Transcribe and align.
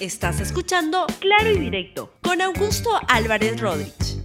Estás 0.00 0.40
escuchando 0.40 1.06
Claro 1.18 1.50
y 1.50 1.58
Directo 1.58 2.12
con 2.22 2.40
Augusto 2.40 2.90
Álvarez 3.08 3.60
Rodríguez. 3.60 4.22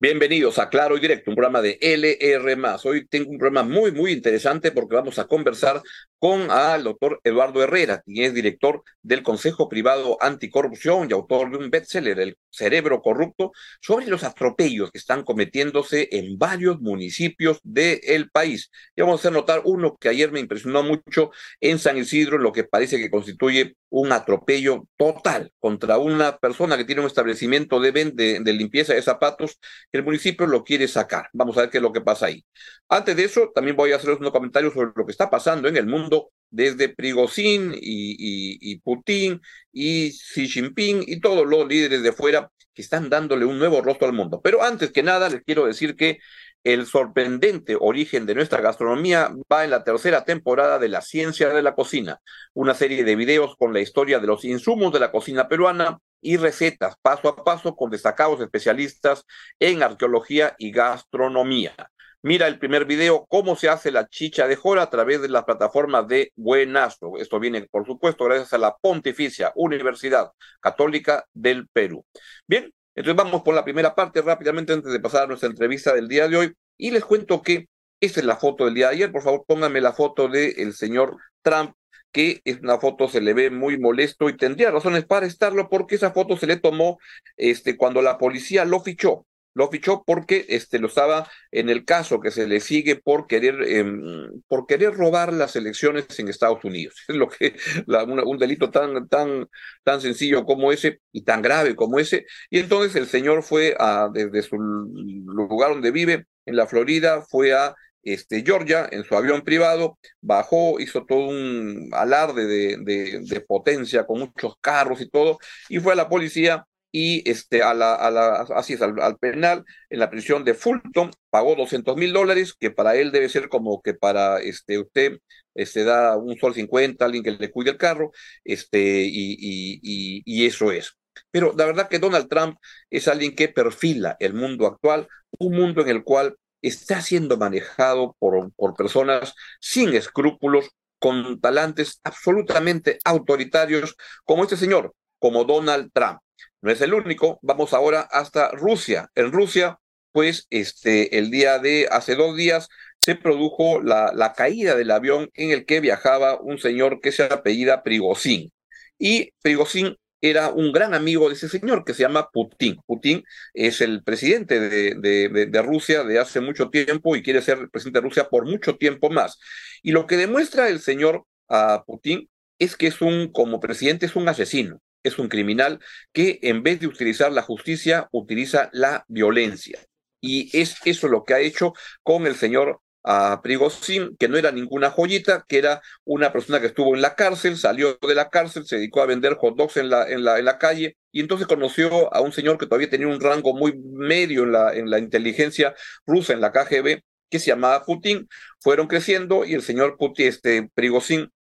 Bienvenidos 0.00 0.58
a 0.58 0.68
Claro 0.68 0.96
y 0.96 1.00
Directo, 1.00 1.30
un 1.30 1.36
programa 1.36 1.62
de 1.62 1.78
LR. 1.80 2.56
Hoy 2.82 3.06
tengo 3.06 3.30
un 3.30 3.38
programa 3.38 3.62
muy, 3.62 3.92
muy 3.92 4.10
interesante 4.10 4.72
porque 4.72 4.96
vamos 4.96 5.20
a 5.20 5.28
conversar 5.28 5.80
con 6.20 6.50
al 6.50 6.84
doctor 6.84 7.20
Eduardo 7.24 7.62
Herrera, 7.62 8.02
quien 8.02 8.26
es 8.26 8.34
director 8.34 8.82
del 9.02 9.22
Consejo 9.22 9.70
Privado 9.70 10.18
Anticorrupción 10.20 11.08
y 11.08 11.14
autor 11.14 11.50
de 11.50 11.56
un 11.56 11.70
bestseller, 11.70 12.20
El 12.20 12.38
Cerebro 12.50 13.00
Corrupto, 13.00 13.52
sobre 13.80 14.06
los 14.06 14.22
atropellos 14.22 14.90
que 14.92 14.98
están 14.98 15.24
cometiéndose 15.24 16.08
en 16.12 16.38
varios 16.38 16.78
municipios 16.80 17.58
del 17.64 18.30
país. 18.30 18.70
Y 18.94 19.00
vamos 19.00 19.18
a 19.18 19.20
hacer 19.20 19.32
notar 19.32 19.62
uno 19.64 19.96
que 19.98 20.10
ayer 20.10 20.30
me 20.30 20.40
impresionó 20.40 20.82
mucho 20.82 21.30
en 21.58 21.78
San 21.78 21.96
Isidro, 21.96 22.36
lo 22.36 22.52
que 22.52 22.64
parece 22.64 22.98
que 22.98 23.10
constituye 23.10 23.76
un 23.88 24.12
atropello 24.12 24.86
total 24.96 25.52
contra 25.58 25.98
una 25.98 26.38
persona 26.38 26.76
que 26.76 26.84
tiene 26.84 27.00
un 27.00 27.08
establecimiento 27.08 27.80
de, 27.80 27.90
de, 27.92 28.52
limpieza 28.52 28.94
de 28.94 29.02
zapatos 29.02 29.58
el 29.90 30.04
municipio 30.04 30.46
lo 30.46 30.64
quiere 30.64 30.86
sacar. 30.86 31.28
Vamos 31.32 31.56
a 31.56 31.62
ver 31.62 31.70
qué 31.70 31.78
es 31.78 31.82
lo 31.82 31.92
que 31.92 32.00
pasa 32.00 32.26
ahí. 32.26 32.44
Antes 32.88 33.16
de 33.16 33.24
eso, 33.24 33.50
también 33.54 33.76
voy 33.76 33.92
a 33.92 33.96
hacer 33.96 34.10
unos 34.10 34.32
comentarios 34.32 34.74
sobre 34.74 34.90
lo 34.94 35.04
que 35.06 35.12
está 35.12 35.28
pasando 35.30 35.68
en 35.68 35.76
el 35.76 35.86
mundo 35.86 36.09
desde 36.50 36.88
Prigozhin 36.88 37.72
y, 37.74 38.58
y, 38.60 38.78
Putin 38.80 39.40
y 39.72 40.10
Xi 40.10 40.48
Jinping 40.48 41.04
y 41.06 41.20
todos 41.20 41.46
los 41.46 41.66
líderes 41.66 42.02
de 42.02 42.12
fuera 42.12 42.50
que 42.74 42.82
están 42.82 43.08
dándole 43.08 43.44
un 43.44 43.58
nuevo 43.58 43.82
rostro 43.82 44.06
al 44.06 44.12
mundo. 44.12 44.40
Pero 44.42 44.62
antes 44.62 44.92
que 44.92 45.02
nada, 45.02 45.28
les 45.28 45.42
quiero 45.42 45.66
decir 45.66 45.96
que 45.96 46.18
el 46.64 46.86
sorprendente 46.86 47.76
origen 47.78 48.26
de 48.26 48.34
nuestra 48.34 48.60
gastronomía 48.60 49.32
va 49.50 49.64
en 49.64 49.70
la 49.70 49.82
tercera 49.82 50.24
temporada 50.24 50.78
de 50.78 50.88
La 50.88 51.00
Ciencia 51.00 51.48
de 51.48 51.62
la 51.62 51.74
Cocina, 51.74 52.20
una 52.52 52.74
serie 52.74 53.02
de 53.04 53.16
videos 53.16 53.56
con 53.56 53.72
la 53.72 53.80
historia 53.80 54.18
de 54.18 54.26
los 54.26 54.44
insumos 54.44 54.92
de 54.92 55.00
la 55.00 55.10
cocina 55.10 55.48
peruana 55.48 55.98
y 56.20 56.36
recetas 56.36 56.96
paso 57.00 57.28
a 57.28 57.44
paso 57.44 57.76
con 57.76 57.90
destacados 57.90 58.40
especialistas 58.40 59.24
en 59.58 59.82
arqueología 59.82 60.54
y 60.58 60.70
gastronomía. 60.70 61.74
Mira 62.22 62.48
el 62.48 62.58
primer 62.58 62.84
video, 62.84 63.24
cómo 63.30 63.56
se 63.56 63.70
hace 63.70 63.90
la 63.90 64.06
chicha 64.06 64.46
de 64.46 64.54
jora 64.54 64.82
a 64.82 64.90
través 64.90 65.22
de 65.22 65.30
las 65.30 65.44
plataformas 65.44 66.06
de 66.06 66.32
Buenazo. 66.36 67.12
Esto 67.16 67.40
viene, 67.40 67.62
por 67.70 67.86
supuesto, 67.86 68.24
gracias 68.24 68.52
a 68.52 68.58
la 68.58 68.76
Pontificia 68.76 69.52
Universidad 69.54 70.30
Católica 70.60 71.24
del 71.32 71.66
Perú. 71.68 72.04
Bien, 72.46 72.70
entonces 72.94 73.16
vamos 73.16 73.40
por 73.40 73.54
la 73.54 73.64
primera 73.64 73.94
parte 73.94 74.20
rápidamente 74.20 74.74
antes 74.74 74.92
de 74.92 75.00
pasar 75.00 75.22
a 75.22 75.26
nuestra 75.28 75.48
entrevista 75.48 75.94
del 75.94 76.08
día 76.08 76.28
de 76.28 76.36
hoy 76.36 76.52
y 76.76 76.90
les 76.90 77.06
cuento 77.06 77.40
que 77.40 77.68
esta 78.00 78.20
es 78.20 78.26
la 78.26 78.36
foto 78.36 78.66
del 78.66 78.74
día 78.74 78.88
de 78.88 78.96
ayer. 78.96 79.12
Por 79.12 79.22
favor, 79.22 79.44
pónganme 79.46 79.80
la 79.80 79.94
foto 79.94 80.28
del 80.28 80.74
señor 80.74 81.16
Trump, 81.40 81.72
que 82.12 82.42
es 82.44 82.60
una 82.60 82.78
foto, 82.78 83.08
se 83.08 83.22
le 83.22 83.32
ve 83.32 83.48
muy 83.48 83.78
molesto 83.78 84.28
y 84.28 84.36
tendría 84.36 84.70
razones 84.70 85.06
para 85.06 85.24
estarlo 85.24 85.70
porque 85.70 85.94
esa 85.94 86.10
foto 86.10 86.36
se 86.36 86.46
le 86.46 86.58
tomó 86.58 86.98
este, 87.38 87.78
cuando 87.78 88.02
la 88.02 88.18
policía 88.18 88.66
lo 88.66 88.80
fichó 88.80 89.24
lo 89.54 89.68
fichó 89.68 90.04
porque 90.06 90.46
este, 90.48 90.78
lo 90.78 90.88
estaba 90.88 91.28
en 91.50 91.68
el 91.68 91.84
caso 91.84 92.20
que 92.20 92.30
se 92.30 92.46
le 92.46 92.60
sigue 92.60 92.96
por 92.96 93.26
querer, 93.26 93.62
em, 93.66 94.42
por 94.48 94.66
querer 94.66 94.94
robar 94.94 95.32
las 95.32 95.56
elecciones 95.56 96.06
en 96.18 96.28
Estados 96.28 96.64
Unidos. 96.64 96.94
Es 97.08 97.16
lo 97.16 97.28
que 97.28 97.56
un 97.86 98.38
delito 98.38 98.70
tan, 98.70 99.08
tan, 99.08 99.48
tan 99.82 100.00
sencillo 100.00 100.44
como 100.44 100.72
ese 100.72 101.00
y 101.12 101.22
tan 101.22 101.42
grave 101.42 101.74
como 101.76 101.98
ese. 101.98 102.26
Y 102.50 102.58
entonces 102.60 102.96
el 102.96 103.06
señor 103.06 103.42
fue 103.42 103.76
a, 103.78 104.08
desde 104.12 104.42
su 104.42 104.56
lugar 104.56 105.70
donde 105.70 105.90
vive, 105.90 106.26
en 106.46 106.56
la 106.56 106.66
Florida, 106.66 107.22
fue 107.22 107.52
a 107.52 107.74
este, 108.02 108.42
Georgia 108.44 108.88
en 108.90 109.04
su 109.04 109.16
avión 109.16 109.42
privado, 109.42 109.98
bajó, 110.20 110.80
hizo 110.80 111.04
todo 111.04 111.28
un 111.28 111.90
alarde 111.92 112.46
de, 112.46 113.40
potencia 113.46 114.06
con 114.06 114.20
muchos 114.20 114.54
carros 114.60 115.00
y 115.00 115.08
todo, 115.08 115.38
y 115.68 115.80
fue 115.80 115.92
a 115.92 115.96
la 115.96 116.08
policía 116.08 116.66
y 116.92 117.28
este, 117.28 117.62
a 117.62 117.74
la, 117.74 117.94
a 117.94 118.10
la, 118.10 118.46
así 118.54 118.74
es, 118.74 118.82
al, 118.82 119.16
penal, 119.18 119.64
en 119.90 119.98
la 120.00 120.10
prisión 120.10 120.44
de 120.44 120.54
Fulton, 120.54 121.10
pagó 121.30 121.54
200 121.54 121.96
mil 121.96 122.12
dólares, 122.12 122.54
que 122.58 122.70
para 122.70 122.96
él 122.96 123.12
debe 123.12 123.28
ser 123.28 123.48
como 123.48 123.82
que 123.82 123.94
para 123.94 124.40
este, 124.40 124.78
usted 124.78 125.18
este, 125.54 125.84
da 125.84 126.16
un 126.16 126.36
sol 126.38 126.54
50 126.54 127.04
alguien 127.04 127.22
que 127.22 127.32
le 127.32 127.50
cuide 127.50 127.70
el 127.70 127.76
carro, 127.76 128.12
este, 128.44 129.02
y, 129.04 129.36
y, 129.38 130.22
y, 130.24 130.46
eso 130.46 130.72
es. 130.72 130.96
Pero 131.30 131.54
la 131.56 131.66
verdad 131.66 131.88
que 131.88 131.98
Donald 131.98 132.28
Trump 132.28 132.56
es 132.90 133.08
alguien 133.08 133.34
que 133.34 133.48
perfila 133.48 134.16
el 134.20 134.34
mundo 134.34 134.66
actual, 134.66 135.08
un 135.38 135.56
mundo 135.56 135.82
en 135.82 135.88
el 135.88 136.02
cual 136.04 136.36
está 136.62 137.00
siendo 137.00 137.36
manejado 137.36 138.16
por, 138.18 138.52
por 138.54 138.74
personas 138.74 139.34
sin 139.60 139.94
escrúpulos, 139.94 140.70
con 141.00 141.40
talantes 141.40 142.00
absolutamente 142.04 142.98
autoritarios, 143.04 143.96
como 144.24 144.44
este 144.44 144.56
señor, 144.56 144.94
como 145.18 145.44
Donald 145.44 145.90
Trump. 145.92 146.20
No 146.62 146.70
es 146.70 146.80
el 146.80 146.94
único, 146.94 147.38
vamos 147.42 147.72
ahora 147.72 148.02
hasta 148.02 148.50
Rusia. 148.50 149.10
En 149.14 149.32
Rusia, 149.32 149.78
pues 150.12 150.46
este, 150.50 151.18
el 151.18 151.30
día 151.30 151.58
de 151.58 151.88
hace 151.90 152.14
dos 152.16 152.36
días 152.36 152.68
se 152.98 153.14
produjo 153.14 153.80
la, 153.80 154.12
la 154.14 154.34
caída 154.34 154.74
del 154.74 154.90
avión 154.90 155.30
en 155.34 155.50
el 155.50 155.64
que 155.64 155.80
viajaba 155.80 156.40
un 156.40 156.58
señor 156.58 157.00
que 157.00 157.12
se 157.12 157.24
apellida 157.24 157.82
Prigozhin. 157.82 158.52
Y 158.98 159.32
Prigozhin 159.42 159.96
era 160.20 160.50
un 160.50 160.72
gran 160.72 160.94
amigo 160.94 161.28
de 161.28 161.34
ese 161.34 161.48
señor 161.48 161.84
que 161.84 161.94
se 161.94 162.02
llama 162.02 162.30
Putin. 162.30 162.76
Putin 162.86 163.24
es 163.54 163.80
el 163.80 164.02
presidente 164.02 164.60
de, 164.60 165.62
Rusia 165.62 166.04
de 166.04 166.18
hace 166.18 166.40
mucho 166.40 166.68
tiempo 166.70 167.16
y 167.16 167.22
quiere 167.22 167.42
ser 167.42 167.70
presidente 167.70 168.00
de 168.00 168.04
Rusia 168.04 168.28
por 168.28 168.44
mucho 168.46 168.76
tiempo 168.76 169.10
más. 169.10 169.38
Y 169.82 169.92
lo 169.92 170.06
que 170.06 170.16
demuestra 170.16 170.68
el 170.68 170.80
señor 170.80 171.24
a 171.48 171.84
Putin 171.86 172.28
es 172.58 172.76
que 172.76 172.88
es 172.88 173.00
un, 173.00 173.32
como 173.32 173.60
presidente, 173.60 174.06
es 174.06 174.16
un 174.16 174.28
asesino 174.28 174.80
es 175.02 175.18
un 175.18 175.28
criminal 175.28 175.80
que 176.12 176.38
en 176.42 176.62
vez 176.62 176.80
de 176.80 176.86
utilizar 176.86 177.32
la 177.32 177.42
justicia, 177.42 178.08
utiliza 178.12 178.70
la 178.72 179.04
violencia. 179.08 179.78
Y 180.20 180.56
es 180.58 180.76
eso 180.84 181.08
lo 181.08 181.24
que 181.24 181.34
ha 181.34 181.40
hecho 181.40 181.72
con 182.02 182.26
el 182.26 182.34
señor 182.34 182.80
a 183.02 183.40
Prigozhin, 183.42 184.16
que 184.18 184.28
no 184.28 184.36
era 184.36 184.52
ninguna 184.52 184.90
joyita, 184.90 185.44
que 185.48 185.58
era 185.58 185.80
una 186.04 186.32
persona 186.32 186.60
que 186.60 186.66
estuvo 186.66 186.94
en 186.94 187.00
la 187.00 187.14
cárcel, 187.14 187.56
salió 187.56 187.98
de 188.06 188.14
la 188.14 188.28
cárcel, 188.28 188.66
se 188.66 188.76
dedicó 188.76 189.00
a 189.00 189.06
vender 189.06 189.36
hot 189.36 189.56
dogs 189.56 189.76
en 189.78 189.88
la, 189.88 190.08
en 190.08 190.24
la, 190.24 190.38
en 190.38 190.44
la 190.44 190.58
calle, 190.58 190.96
y 191.10 191.20
entonces 191.20 191.46
conoció 191.46 192.14
a 192.14 192.20
un 192.20 192.32
señor 192.32 192.58
que 192.58 192.66
todavía 192.66 192.90
tenía 192.90 193.08
un 193.08 193.20
rango 193.20 193.54
muy 193.54 193.78
medio 193.78 194.42
en 194.44 194.52
la, 194.52 194.74
en 194.74 194.90
la 194.90 194.98
inteligencia 194.98 195.74
rusa, 196.06 196.34
en 196.34 196.40
la 196.42 196.52
KGB, 196.52 197.00
que 197.30 197.38
se 197.38 197.46
llamaba 197.46 197.84
Putin, 197.84 198.28
fueron 198.60 198.86
creciendo 198.86 199.44
y 199.44 199.54
el 199.54 199.62
señor 199.62 199.96
Putin, 199.96 200.26
este, 200.26 200.68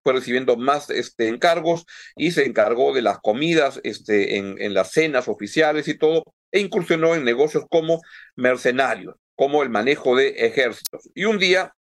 fue 0.06 0.12
recibiendo 0.12 0.56
más 0.56 0.88
este, 0.88 1.26
encargos 1.26 1.84
y 2.14 2.30
se 2.30 2.46
encargó 2.46 2.94
de 2.94 3.02
las 3.02 3.18
comidas 3.18 3.80
este, 3.82 4.36
en, 4.36 4.72
las 4.72 4.92
cenas 4.92 5.26
oficiales 5.26 5.88
y 5.88 5.98
todo, 5.98 6.22
e 6.52 6.60
incursionó 6.60 7.16
en 7.16 7.24
negocios 7.24 7.64
como 7.68 8.00
mercenarios, 8.36 9.16
como 9.34 9.64
el 9.64 9.68
manejo 9.68 10.14
de 10.14 10.28
ejércitos. 10.46 11.10
Y 11.12 11.24
un 11.24 11.40
día 11.40 11.74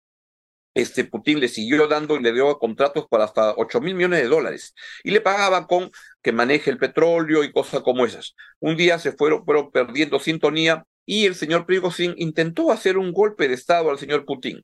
este 0.73 1.03
Putin 1.03 1.41
le 1.41 1.49
siguió 1.49 1.85
dando 1.89 2.15
y 2.15 2.23
le 2.23 2.31
dio 2.31 2.57
contratos 2.59 3.07
para 3.09 3.25
hasta 3.25 3.55
8 3.57 3.81
mil 3.81 3.93
millones 3.93 4.21
de 4.21 4.29
dólares 4.29 4.73
y 5.03 5.11
le 5.11 5.19
pagaba 5.19 5.67
con 5.67 5.91
que 6.21 6.31
maneje 6.31 6.71
el 6.71 6.77
petróleo 6.77 7.43
y 7.43 7.51
cosas 7.51 7.81
como 7.81 8.05
esas. 8.05 8.35
Un 8.61 8.77
día 8.77 8.99
se 8.99 9.11
fueron, 9.11 9.43
fueron 9.43 9.69
perdiendo 9.69 10.17
sintonía 10.17 10.85
y 11.05 11.25
el 11.25 11.35
señor 11.35 11.65
Prigozhin 11.65 12.13
intentó 12.15 12.71
hacer 12.71 12.97
un 12.97 13.11
golpe 13.11 13.49
de 13.49 13.55
Estado 13.55 13.91
al 13.91 13.99
señor 13.99 14.23
Putin. 14.23 14.63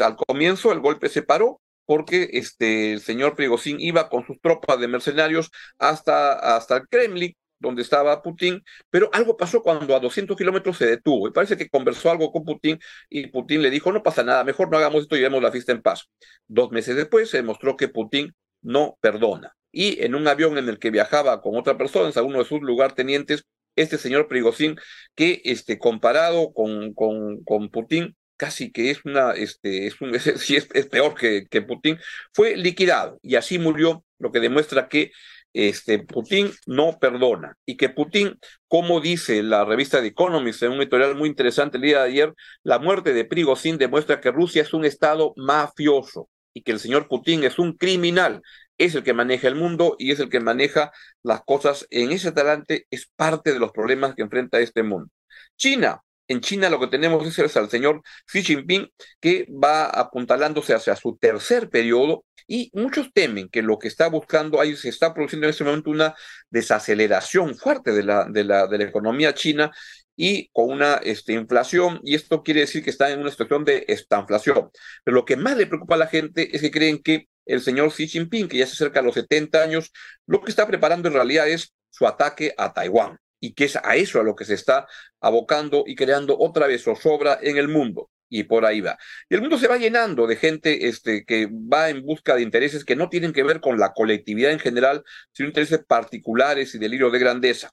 al 0.00 0.16
comienzo 0.16 0.72
el 0.72 0.80
golpe 0.80 1.10
se 1.10 1.20
paró 1.20 1.60
porque 1.92 2.30
este, 2.32 2.94
el 2.94 3.00
señor 3.02 3.36
Prigozhin 3.36 3.78
iba 3.78 4.08
con 4.08 4.26
sus 4.26 4.40
tropas 4.40 4.80
de 4.80 4.88
mercenarios 4.88 5.50
hasta, 5.78 6.56
hasta 6.56 6.78
el 6.78 6.88
Kremlin, 6.88 7.36
donde 7.58 7.82
estaba 7.82 8.22
Putin, 8.22 8.62
pero 8.88 9.10
algo 9.12 9.36
pasó 9.36 9.62
cuando 9.62 9.94
a 9.94 10.00
200 10.00 10.34
kilómetros 10.34 10.78
se 10.78 10.86
detuvo 10.86 11.28
y 11.28 11.32
parece 11.32 11.58
que 11.58 11.68
conversó 11.68 12.10
algo 12.10 12.32
con 12.32 12.44
Putin 12.44 12.78
y 13.10 13.26
Putin 13.26 13.60
le 13.60 13.68
dijo, 13.68 13.92
no 13.92 14.02
pasa 14.02 14.22
nada, 14.24 14.42
mejor 14.42 14.70
no 14.70 14.78
hagamos 14.78 15.02
esto 15.02 15.16
y 15.16 15.18
llevemos 15.18 15.42
la 15.42 15.52
fiesta 15.52 15.72
en 15.72 15.82
paz. 15.82 16.08
Dos 16.46 16.70
meses 16.70 16.96
después 16.96 17.28
se 17.28 17.36
demostró 17.36 17.76
que 17.76 17.88
Putin 17.88 18.34
no 18.62 18.96
perdona. 19.02 19.54
Y 19.70 20.02
en 20.02 20.14
un 20.14 20.26
avión 20.26 20.56
en 20.56 20.70
el 20.70 20.78
que 20.78 20.90
viajaba 20.90 21.42
con 21.42 21.58
otra 21.58 21.76
persona, 21.76 22.10
a 22.14 22.22
uno 22.22 22.38
de 22.38 22.46
sus 22.46 22.62
lugartenientes, 22.62 23.44
este 23.76 23.98
señor 23.98 24.28
Prigozhin, 24.28 24.76
que 25.14 25.42
este, 25.44 25.78
comparado 25.78 26.54
con, 26.54 26.94
con, 26.94 27.44
con 27.44 27.68
Putin, 27.68 28.16
casi 28.42 28.72
que 28.72 28.90
es 28.90 29.04
una, 29.04 29.30
este, 29.34 29.86
es, 29.86 30.00
un, 30.00 30.12
es, 30.16 30.26
es, 30.26 30.86
peor 30.86 31.14
que, 31.14 31.46
que, 31.48 31.62
Putin, 31.62 31.96
fue 32.32 32.56
liquidado 32.56 33.20
y 33.22 33.36
así 33.36 33.56
murió, 33.60 34.04
lo 34.18 34.32
que 34.32 34.40
demuestra 34.40 34.88
que 34.88 35.12
este, 35.52 36.00
Putin 36.00 36.50
no 36.66 36.98
perdona 36.98 37.56
y 37.64 37.76
que 37.76 37.88
Putin, 37.88 38.40
como 38.66 39.00
dice 39.00 39.44
la 39.44 39.64
revista 39.64 40.00
The 40.00 40.08
Economist 40.08 40.60
en 40.64 40.72
un 40.72 40.80
editorial 40.80 41.14
muy 41.14 41.28
interesante 41.28 41.76
el 41.76 41.84
día 41.84 41.98
de 42.00 42.08
ayer, 42.08 42.34
la 42.64 42.80
muerte 42.80 43.12
de 43.12 43.24
Prigozhin 43.24 43.78
demuestra 43.78 44.20
que 44.20 44.32
Rusia 44.32 44.62
es 44.62 44.74
un 44.74 44.84
estado 44.84 45.34
mafioso 45.36 46.28
y 46.52 46.62
que 46.62 46.72
el 46.72 46.80
señor 46.80 47.06
Putin 47.06 47.44
es 47.44 47.60
un 47.60 47.74
criminal 47.76 48.42
es 48.76 48.96
el 48.96 49.04
que 49.04 49.14
maneja 49.14 49.46
el 49.46 49.54
mundo 49.54 49.94
y 50.00 50.10
es 50.10 50.18
el 50.18 50.30
que 50.30 50.40
maneja 50.40 50.90
las 51.22 51.42
cosas 51.44 51.86
en 51.90 52.10
ese 52.10 52.32
talante, 52.32 52.88
es 52.90 53.06
parte 53.06 53.52
de 53.52 53.60
los 53.60 53.70
problemas 53.70 54.16
que 54.16 54.22
enfrenta 54.22 54.58
este 54.58 54.82
mundo. 54.82 55.10
China 55.56 56.02
en 56.32 56.40
China 56.40 56.70
lo 56.70 56.80
que 56.80 56.88
tenemos 56.88 57.26
es 57.38 57.56
al 57.56 57.70
señor 57.70 58.02
Xi 58.26 58.42
Jinping 58.42 58.88
que 59.20 59.46
va 59.50 59.86
apuntalándose 59.86 60.74
hacia 60.74 60.96
su 60.96 61.16
tercer 61.16 61.68
periodo 61.68 62.24
y 62.46 62.70
muchos 62.74 63.12
temen 63.12 63.48
que 63.48 63.62
lo 63.62 63.78
que 63.78 63.88
está 63.88 64.08
buscando 64.08 64.60
ahí 64.60 64.76
se 64.76 64.88
está 64.88 65.14
produciendo 65.14 65.46
en 65.46 65.50
este 65.50 65.64
momento 65.64 65.90
una 65.90 66.14
desaceleración 66.50 67.54
fuerte 67.56 67.92
de 67.92 68.02
la, 68.02 68.24
de 68.24 68.44
la, 68.44 68.66
de 68.66 68.78
la 68.78 68.84
economía 68.84 69.34
china 69.34 69.70
y 70.16 70.48
con 70.52 70.70
una 70.70 70.96
este, 70.96 71.32
inflación, 71.32 72.00
y 72.04 72.14
esto 72.14 72.42
quiere 72.42 72.60
decir 72.60 72.84
que 72.84 72.90
está 72.90 73.10
en 73.10 73.20
una 73.20 73.30
situación 73.30 73.64
de 73.64 73.84
estanflación. 73.88 74.70
Pero 75.04 75.14
lo 75.14 75.24
que 75.24 75.36
más 75.36 75.56
le 75.56 75.66
preocupa 75.66 75.94
a 75.94 75.98
la 75.98 76.06
gente 76.06 76.54
es 76.54 76.60
que 76.60 76.70
creen 76.70 77.02
que 77.02 77.28
el 77.46 77.60
señor 77.62 77.90
Xi 77.90 78.08
Jinping, 78.08 78.48
que 78.48 78.58
ya 78.58 78.66
se 78.66 78.74
acerca 78.74 79.00
a 79.00 79.02
los 79.02 79.14
70 79.14 79.62
años, 79.62 79.90
lo 80.26 80.42
que 80.42 80.50
está 80.50 80.66
preparando 80.66 81.08
en 81.08 81.14
realidad 81.14 81.48
es 81.48 81.74
su 81.90 82.06
ataque 82.06 82.54
a 82.56 82.72
Taiwán, 82.72 83.18
y 83.42 83.54
que 83.54 83.64
es 83.64 83.76
a 83.76 83.96
eso 83.96 84.20
a 84.20 84.22
lo 84.22 84.36
que 84.36 84.44
se 84.44 84.54
está 84.54 84.86
abocando 85.20 85.82
y 85.86 85.96
creando 85.96 86.38
otra 86.38 86.68
vez 86.68 86.84
zozobra 86.84 87.38
en 87.42 87.56
el 87.56 87.66
mundo. 87.68 88.08
Y 88.28 88.44
por 88.44 88.64
ahí 88.64 88.80
va. 88.80 88.96
Y 89.28 89.34
el 89.34 89.40
mundo 89.42 89.58
se 89.58 89.68
va 89.68 89.76
llenando 89.76 90.26
de 90.28 90.36
gente 90.36 90.86
este, 90.86 91.24
que 91.26 91.48
va 91.50 91.90
en 91.90 92.02
busca 92.02 92.36
de 92.36 92.42
intereses 92.42 92.84
que 92.84 92.96
no 92.96 93.08
tienen 93.08 93.32
que 93.32 93.42
ver 93.42 93.60
con 93.60 93.78
la 93.78 93.92
colectividad 93.92 94.52
en 94.52 94.60
general, 94.60 95.02
sino 95.32 95.48
intereses 95.48 95.80
particulares 95.86 96.74
y 96.74 96.78
delirio 96.78 97.10
de 97.10 97.18
grandeza 97.18 97.70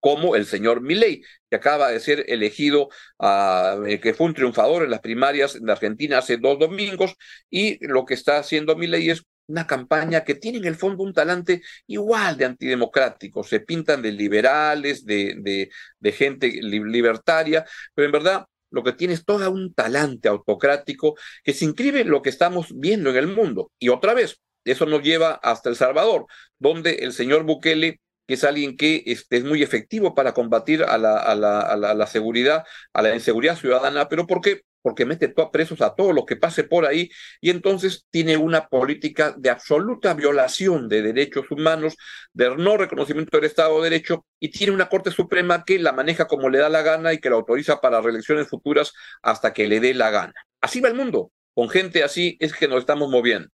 como 0.00 0.34
el 0.34 0.46
señor 0.46 0.80
Milley, 0.80 1.22
que 1.48 1.56
acaba 1.56 1.92
de 1.92 2.00
ser 2.00 2.24
elegido, 2.26 2.88
uh, 3.20 3.84
que 4.02 4.14
fue 4.14 4.26
un 4.26 4.34
triunfador 4.34 4.82
en 4.82 4.90
las 4.90 4.98
primarias 5.00 5.56
de 5.62 5.70
Argentina 5.70 6.18
hace 6.18 6.38
dos 6.38 6.58
domingos, 6.58 7.14
y 7.48 7.78
lo 7.86 8.04
que 8.04 8.14
está 8.14 8.38
haciendo 8.38 8.74
Milley 8.74 9.10
es 9.10 9.22
una 9.46 9.66
campaña 9.66 10.24
que 10.24 10.34
tiene 10.34 10.58
en 10.58 10.66
el 10.66 10.76
fondo 10.76 11.02
un 11.02 11.12
talante 11.12 11.62
igual 11.86 12.36
de 12.36 12.46
antidemocrático, 12.46 13.42
se 13.44 13.60
pintan 13.60 14.02
de 14.02 14.12
liberales, 14.12 15.04
de, 15.04 15.68
de, 16.00 16.12
gente 16.12 16.48
libertaria, 16.48 17.64
pero 17.94 18.06
en 18.06 18.12
verdad 18.12 18.46
lo 18.70 18.82
que 18.82 18.92
tiene 18.92 19.14
es 19.14 19.24
todo 19.24 19.50
un 19.50 19.74
talante 19.74 20.28
autocrático 20.28 21.16
que 21.44 21.52
se 21.52 21.66
inscribe 21.66 22.00
en 22.00 22.10
lo 22.10 22.22
que 22.22 22.30
estamos 22.30 22.68
viendo 22.74 23.10
en 23.10 23.16
el 23.16 23.26
mundo. 23.26 23.70
Y 23.78 23.90
otra 23.90 24.14
vez, 24.14 24.40
eso 24.64 24.86
nos 24.86 25.02
lleva 25.02 25.32
hasta 25.42 25.68
El 25.68 25.76
Salvador, 25.76 26.26
donde 26.58 26.92
el 26.96 27.12
señor 27.12 27.44
Bukele 27.44 28.00
que 28.26 28.34
es 28.34 28.44
alguien 28.44 28.76
que 28.76 29.02
este, 29.06 29.38
es 29.38 29.44
muy 29.44 29.62
efectivo 29.62 30.14
para 30.14 30.32
combatir 30.32 30.84
a 30.84 30.96
la, 30.98 31.18
a, 31.18 31.34
la, 31.34 31.60
a, 31.60 31.76
la, 31.76 32.06
seguridad, 32.06 32.64
a 32.92 33.02
la 33.02 33.14
inseguridad 33.14 33.56
ciudadana, 33.56 34.08
pero 34.08 34.26
¿por 34.26 34.40
qué? 34.40 34.62
Porque 34.82 35.06
mete 35.06 35.32
a 35.36 35.50
presos 35.50 35.80
a 35.80 35.94
todos 35.94 36.14
los 36.14 36.26
que 36.26 36.36
pase 36.36 36.64
por 36.64 36.84
ahí 36.84 37.08
y 37.40 37.50
entonces 37.50 38.06
tiene 38.10 38.36
una 38.36 38.66
política 38.68 39.34
de 39.36 39.50
absoluta 39.50 40.14
violación 40.14 40.88
de 40.88 41.02
derechos 41.02 41.50
humanos, 41.50 41.96
de 42.32 42.54
no 42.56 42.76
reconocimiento 42.76 43.36
del 43.36 43.46
Estado 43.46 43.80
de 43.80 43.90
Derecho 43.90 44.26
y 44.40 44.50
tiene 44.50 44.72
una 44.72 44.88
Corte 44.88 45.10
Suprema 45.10 45.64
que 45.64 45.78
la 45.78 45.92
maneja 45.92 46.26
como 46.26 46.48
le 46.48 46.58
da 46.58 46.68
la 46.68 46.82
gana 46.82 47.12
y 47.12 47.18
que 47.18 47.30
la 47.30 47.36
autoriza 47.36 47.80
para 47.80 48.00
reelecciones 48.00 48.48
futuras 48.48 48.92
hasta 49.22 49.52
que 49.52 49.68
le 49.68 49.80
dé 49.80 49.94
la 49.94 50.10
gana. 50.10 50.34
Así 50.60 50.80
va 50.80 50.88
el 50.88 50.94
mundo. 50.94 51.30
Con 51.54 51.68
gente 51.68 52.02
así 52.02 52.36
es 52.40 52.52
que 52.52 52.66
nos 52.68 52.80
estamos 52.80 53.10
moviendo 53.10 53.48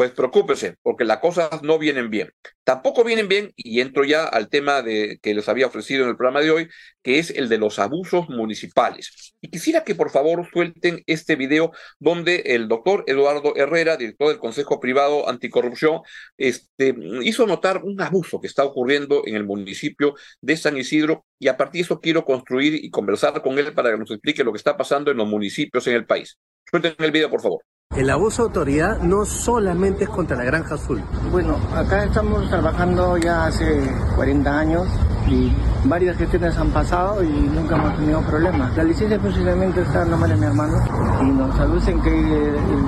pues 0.00 0.12
preocúpese, 0.12 0.76
porque 0.80 1.04
las 1.04 1.18
cosas 1.18 1.62
no 1.62 1.78
vienen 1.78 2.08
bien. 2.08 2.32
Tampoco 2.64 3.04
vienen 3.04 3.28
bien, 3.28 3.52
y 3.54 3.82
entro 3.82 4.02
ya 4.02 4.24
al 4.24 4.48
tema 4.48 4.80
de, 4.80 5.18
que 5.20 5.34
les 5.34 5.46
había 5.46 5.66
ofrecido 5.66 6.04
en 6.04 6.08
el 6.08 6.16
programa 6.16 6.40
de 6.40 6.50
hoy, 6.50 6.68
que 7.02 7.18
es 7.18 7.28
el 7.28 7.50
de 7.50 7.58
los 7.58 7.78
abusos 7.78 8.26
municipales. 8.30 9.34
Y 9.42 9.50
quisiera 9.50 9.84
que 9.84 9.94
por 9.94 10.10
favor 10.10 10.48
suelten 10.50 11.02
este 11.06 11.36
video 11.36 11.72
donde 11.98 12.36
el 12.46 12.66
doctor 12.66 13.04
Eduardo 13.08 13.54
Herrera, 13.56 13.98
director 13.98 14.28
del 14.28 14.38
Consejo 14.38 14.80
Privado 14.80 15.28
Anticorrupción, 15.28 16.00
este, 16.38 16.94
hizo 17.20 17.46
notar 17.46 17.84
un 17.84 18.00
abuso 18.00 18.40
que 18.40 18.46
está 18.46 18.64
ocurriendo 18.64 19.24
en 19.26 19.34
el 19.34 19.44
municipio 19.44 20.14
de 20.40 20.56
San 20.56 20.78
Isidro, 20.78 21.26
y 21.38 21.48
a 21.48 21.58
partir 21.58 21.80
de 21.80 21.84
eso 21.84 22.00
quiero 22.00 22.24
construir 22.24 22.74
y 22.74 22.88
conversar 22.88 23.42
con 23.42 23.58
él 23.58 23.74
para 23.74 23.90
que 23.90 23.98
nos 23.98 24.10
explique 24.10 24.44
lo 24.44 24.52
que 24.52 24.56
está 24.56 24.78
pasando 24.78 25.10
en 25.10 25.18
los 25.18 25.28
municipios 25.28 25.86
en 25.88 25.94
el 25.96 26.06
país. 26.06 26.38
Suelten 26.70 26.94
el 27.00 27.12
video, 27.12 27.28
por 27.28 27.42
favor. 27.42 27.60
El 27.96 28.08
abuso 28.08 28.42
de 28.42 28.46
autoridad 28.46 28.98
no 29.00 29.24
solamente 29.24 30.04
es 30.04 30.10
contra 30.10 30.36
la 30.36 30.44
Granja 30.44 30.76
Azul. 30.76 31.02
Bueno, 31.32 31.56
acá 31.74 32.04
estamos 32.04 32.48
trabajando 32.48 33.18
ya 33.18 33.46
hace 33.46 33.82
40 34.14 34.58
años 34.60 34.86
y 35.28 35.52
varias 35.86 36.16
gestiones 36.16 36.56
han 36.56 36.70
pasado 36.70 37.20
y 37.24 37.28
nunca 37.28 37.74
hemos 37.74 37.96
tenido 37.96 38.20
problemas. 38.22 38.76
La 38.76 38.84
licencia 38.84 39.18
de 39.18 39.18
funcionamiento 39.18 39.80
está 39.80 40.02
en 40.02 40.40
mi 40.40 40.46
hermano 40.46 40.78
y 41.20 41.24
nos 41.32 41.58
aducen 41.58 42.00
que 42.00 42.12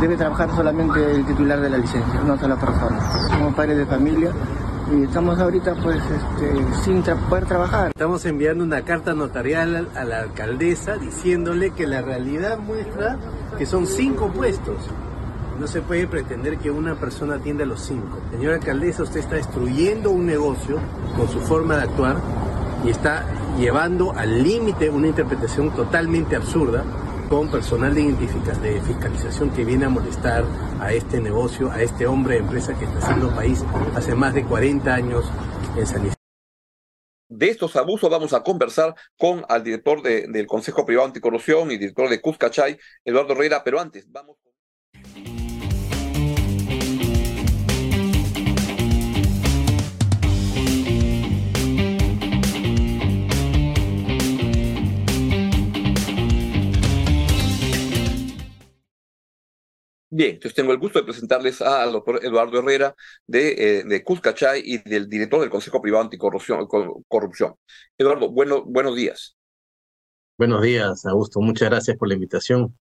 debe 0.00 0.16
trabajar 0.16 0.48
solamente 0.54 1.04
el 1.10 1.26
titular 1.26 1.60
de 1.60 1.70
la 1.70 1.78
licencia, 1.78 2.20
no 2.24 2.38
sola 2.38 2.54
persona. 2.54 3.00
Somos 3.28 3.54
padres 3.56 3.78
de 3.78 3.86
familia 3.86 4.30
y 4.96 5.02
estamos 5.02 5.36
ahorita 5.36 5.74
pues 5.82 5.96
este, 5.96 6.82
sin 6.84 7.02
poder 7.28 7.46
trabajar. 7.46 7.88
Estamos 7.88 8.24
enviando 8.24 8.62
una 8.62 8.82
carta 8.82 9.14
notarial 9.14 9.88
a 9.96 10.04
la 10.04 10.20
alcaldesa 10.20 10.96
diciéndole 10.96 11.72
que 11.72 11.88
la 11.88 12.02
realidad 12.02 12.56
muestra 12.58 13.18
que 13.62 13.66
son 13.66 13.86
cinco 13.86 14.26
puestos. 14.26 14.74
No 15.60 15.68
se 15.68 15.82
puede 15.82 16.08
pretender 16.08 16.58
que 16.58 16.68
una 16.68 16.96
persona 16.96 17.36
atienda 17.36 17.62
a 17.62 17.66
los 17.68 17.80
cinco. 17.80 18.18
Señora 18.32 18.56
alcaldesa, 18.56 19.04
usted 19.04 19.20
está 19.20 19.36
destruyendo 19.36 20.10
un 20.10 20.26
negocio 20.26 20.80
con 21.16 21.28
su 21.28 21.38
forma 21.38 21.76
de 21.76 21.82
actuar 21.82 22.16
y 22.84 22.90
está 22.90 23.24
llevando 23.56 24.14
al 24.16 24.42
límite 24.42 24.90
una 24.90 25.06
interpretación 25.06 25.70
totalmente 25.76 26.34
absurda 26.34 26.82
con 27.30 27.52
personal 27.52 27.94
de, 27.94 28.80
fiscalización 28.84 29.50
que 29.50 29.64
viene 29.64 29.84
a 29.84 29.90
molestar 29.90 30.44
a 30.80 30.92
este 30.92 31.20
negocio, 31.20 31.70
a 31.70 31.82
este 31.82 32.08
hombre 32.08 32.34
de 32.34 32.40
empresa 32.40 32.74
que 32.76 32.84
está 32.84 32.98
haciendo 32.98 33.32
país 33.32 33.64
hace 33.94 34.16
más 34.16 34.34
de 34.34 34.42
40 34.42 34.92
años 34.92 35.24
en 35.76 35.86
San. 35.86 36.21
De 37.34 37.48
estos 37.48 37.76
abusos 37.76 38.10
vamos 38.10 38.34
a 38.34 38.42
conversar 38.42 38.94
con 39.16 39.42
el 39.48 39.64
director 39.64 40.02
de, 40.02 40.26
del 40.28 40.46
Consejo 40.46 40.84
Privado 40.84 41.06
Anticorrupción 41.06 41.70
y 41.70 41.78
director 41.78 42.10
de 42.10 42.20
Cuscachay, 42.20 42.78
Eduardo 43.06 43.32
Herrera, 43.32 43.64
pero 43.64 43.80
antes 43.80 44.04
vamos 44.10 44.36
Bien, 60.14 60.34
entonces 60.34 60.54
tengo 60.54 60.72
el 60.72 60.78
gusto 60.78 60.98
de 60.98 61.06
presentarles 61.06 61.62
al 61.62 61.90
doctor 61.90 62.22
Eduardo 62.22 62.58
Herrera 62.58 62.94
de, 63.26 63.78
eh, 63.78 63.84
de 63.84 64.04
Cuscachay 64.04 64.60
y 64.62 64.76
del 64.86 65.08
director 65.08 65.40
del 65.40 65.48
Consejo 65.48 65.80
Privado 65.80 66.04
Anticorrupción. 66.04 66.68
Corrupción. 67.08 67.54
Eduardo, 67.96 68.30
bueno, 68.30 68.62
buenos 68.62 68.94
días. 68.94 69.38
Buenos 70.36 70.60
días, 70.60 71.06
Augusto. 71.06 71.40
Muchas 71.40 71.70
gracias 71.70 71.96
por 71.96 72.08
la 72.08 72.14
invitación. 72.14 72.78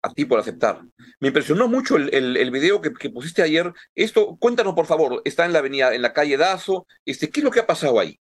A 0.00 0.10
ti 0.14 0.24
por 0.24 0.40
aceptar. 0.40 0.80
Me 1.18 1.28
impresionó 1.28 1.68
mucho 1.68 1.96
el, 1.96 2.14
el, 2.14 2.38
el 2.38 2.50
video 2.50 2.80
que, 2.80 2.94
que, 2.94 3.10
pusiste 3.10 3.42
ayer. 3.42 3.70
Esto, 3.94 4.38
cuéntanos 4.38 4.72
por 4.72 4.86
favor, 4.86 5.20
está 5.26 5.44
en 5.44 5.52
la 5.52 5.58
avenida, 5.58 5.94
en 5.94 6.00
la 6.00 6.14
calle 6.14 6.38
Dazo. 6.38 6.86
Este, 7.04 7.28
¿Qué 7.28 7.40
es 7.40 7.44
lo 7.44 7.50
que 7.50 7.60
ha 7.60 7.66
pasado 7.66 8.00
ahí? 8.00 8.18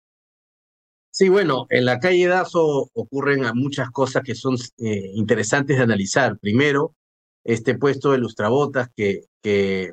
Sí, 1.12 1.30
bueno, 1.30 1.66
en 1.70 1.86
la 1.86 1.98
calle 1.98 2.28
Dazo 2.28 2.90
ocurren 2.94 3.42
muchas 3.54 3.90
cosas 3.90 4.22
que 4.22 4.36
son 4.36 4.56
eh, 4.80 5.12
interesantes 5.14 5.78
de 5.78 5.84
analizar. 5.84 6.38
Primero, 6.40 6.98
este 7.44 7.78
puesto 7.78 8.12
de 8.12 8.18
lustrabotas 8.20 8.90
que, 8.96 9.22
que, 9.42 9.92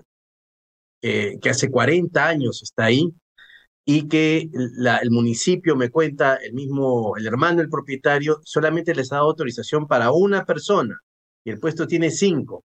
eh, 1.02 1.38
que 1.40 1.50
hace 1.50 1.70
40 1.70 2.26
años 2.26 2.62
está 2.62 2.86
ahí 2.86 3.12
y 3.84 4.08
que 4.08 4.50
el 4.52 5.10
municipio 5.10 5.76
me 5.76 5.90
cuenta, 5.90 6.36
el 6.36 6.52
mismo, 6.54 7.16
el 7.16 7.26
hermano 7.26 7.58
del 7.58 7.68
propietario, 7.68 8.40
solamente 8.42 8.94
les 8.94 9.12
ha 9.12 9.16
dado 9.16 9.28
autorización 9.28 9.86
para 9.86 10.10
una 10.10 10.44
persona 10.44 10.98
y 11.44 11.50
el 11.50 11.60
puesto 11.60 11.86
tiene 11.86 12.10
cinco. 12.10 12.64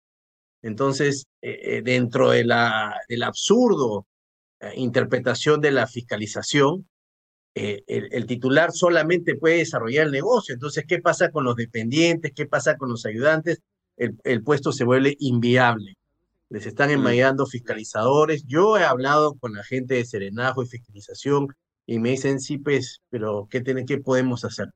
Entonces, 0.62 1.26
eh, 1.40 1.80
dentro 1.82 2.30
de 2.30 2.44
la, 2.44 2.94
del 3.08 3.22
absurdo 3.22 4.06
eh, 4.60 4.72
interpretación 4.76 5.60
de 5.60 5.70
la 5.70 5.86
fiscalización, 5.86 6.86
el, 7.54 7.82
el, 7.86 8.26
titular 8.26 8.70
solamente 8.70 9.36
puede 9.36 9.58
desarrollar 9.58 10.06
el 10.06 10.12
negocio. 10.12 10.52
Entonces, 10.52 10.84
¿qué 10.86 11.00
pasa 11.00 11.30
con 11.30 11.44
los 11.44 11.56
dependientes? 11.56 12.32
¿Qué 12.34 12.44
pasa 12.44 12.76
con 12.76 12.90
los 12.90 13.06
ayudantes? 13.06 13.62
El, 13.96 14.18
el 14.24 14.42
puesto 14.42 14.72
se 14.72 14.84
vuelve 14.84 15.16
inviable. 15.18 15.94
Les 16.48 16.66
están 16.66 16.90
enmayando 16.90 17.46
fiscalizadores. 17.46 18.44
Yo 18.46 18.76
he 18.78 18.84
hablado 18.84 19.34
con 19.34 19.54
la 19.54 19.64
gente 19.64 19.94
de 19.94 20.04
Serenajo 20.04 20.62
y 20.62 20.68
fiscalización 20.68 21.48
y 21.86 21.98
me 21.98 22.10
dicen, 22.10 22.40
sí, 22.40 22.58
pues, 22.58 23.00
pero 23.10 23.48
¿qué, 23.50 23.60
tiene, 23.60 23.84
qué 23.84 23.98
podemos 23.98 24.44
hacer? 24.44 24.68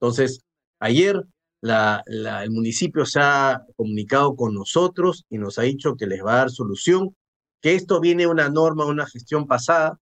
Entonces, 0.00 0.40
ayer 0.80 1.22
la, 1.60 2.02
la, 2.06 2.44
el 2.44 2.50
municipio 2.50 3.06
se 3.06 3.20
ha 3.20 3.62
comunicado 3.76 4.36
con 4.36 4.54
nosotros 4.54 5.24
y 5.30 5.38
nos 5.38 5.58
ha 5.58 5.62
dicho 5.62 5.96
que 5.96 6.06
les 6.06 6.22
va 6.24 6.34
a 6.34 6.36
dar 6.38 6.50
solución, 6.50 7.16
que 7.60 7.74
esto 7.74 8.00
viene 8.00 8.24
de 8.24 8.28
una 8.28 8.48
norma, 8.50 8.86
una 8.86 9.06
gestión 9.06 9.46
pasada, 9.46 9.98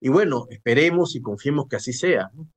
y 0.00 0.08
bueno, 0.08 0.46
esperemos 0.50 1.14
y 1.16 1.22
confiemos 1.22 1.66
que 1.68 1.76
así 1.76 1.92
sea. 1.92 2.30
¿no? 2.34 2.48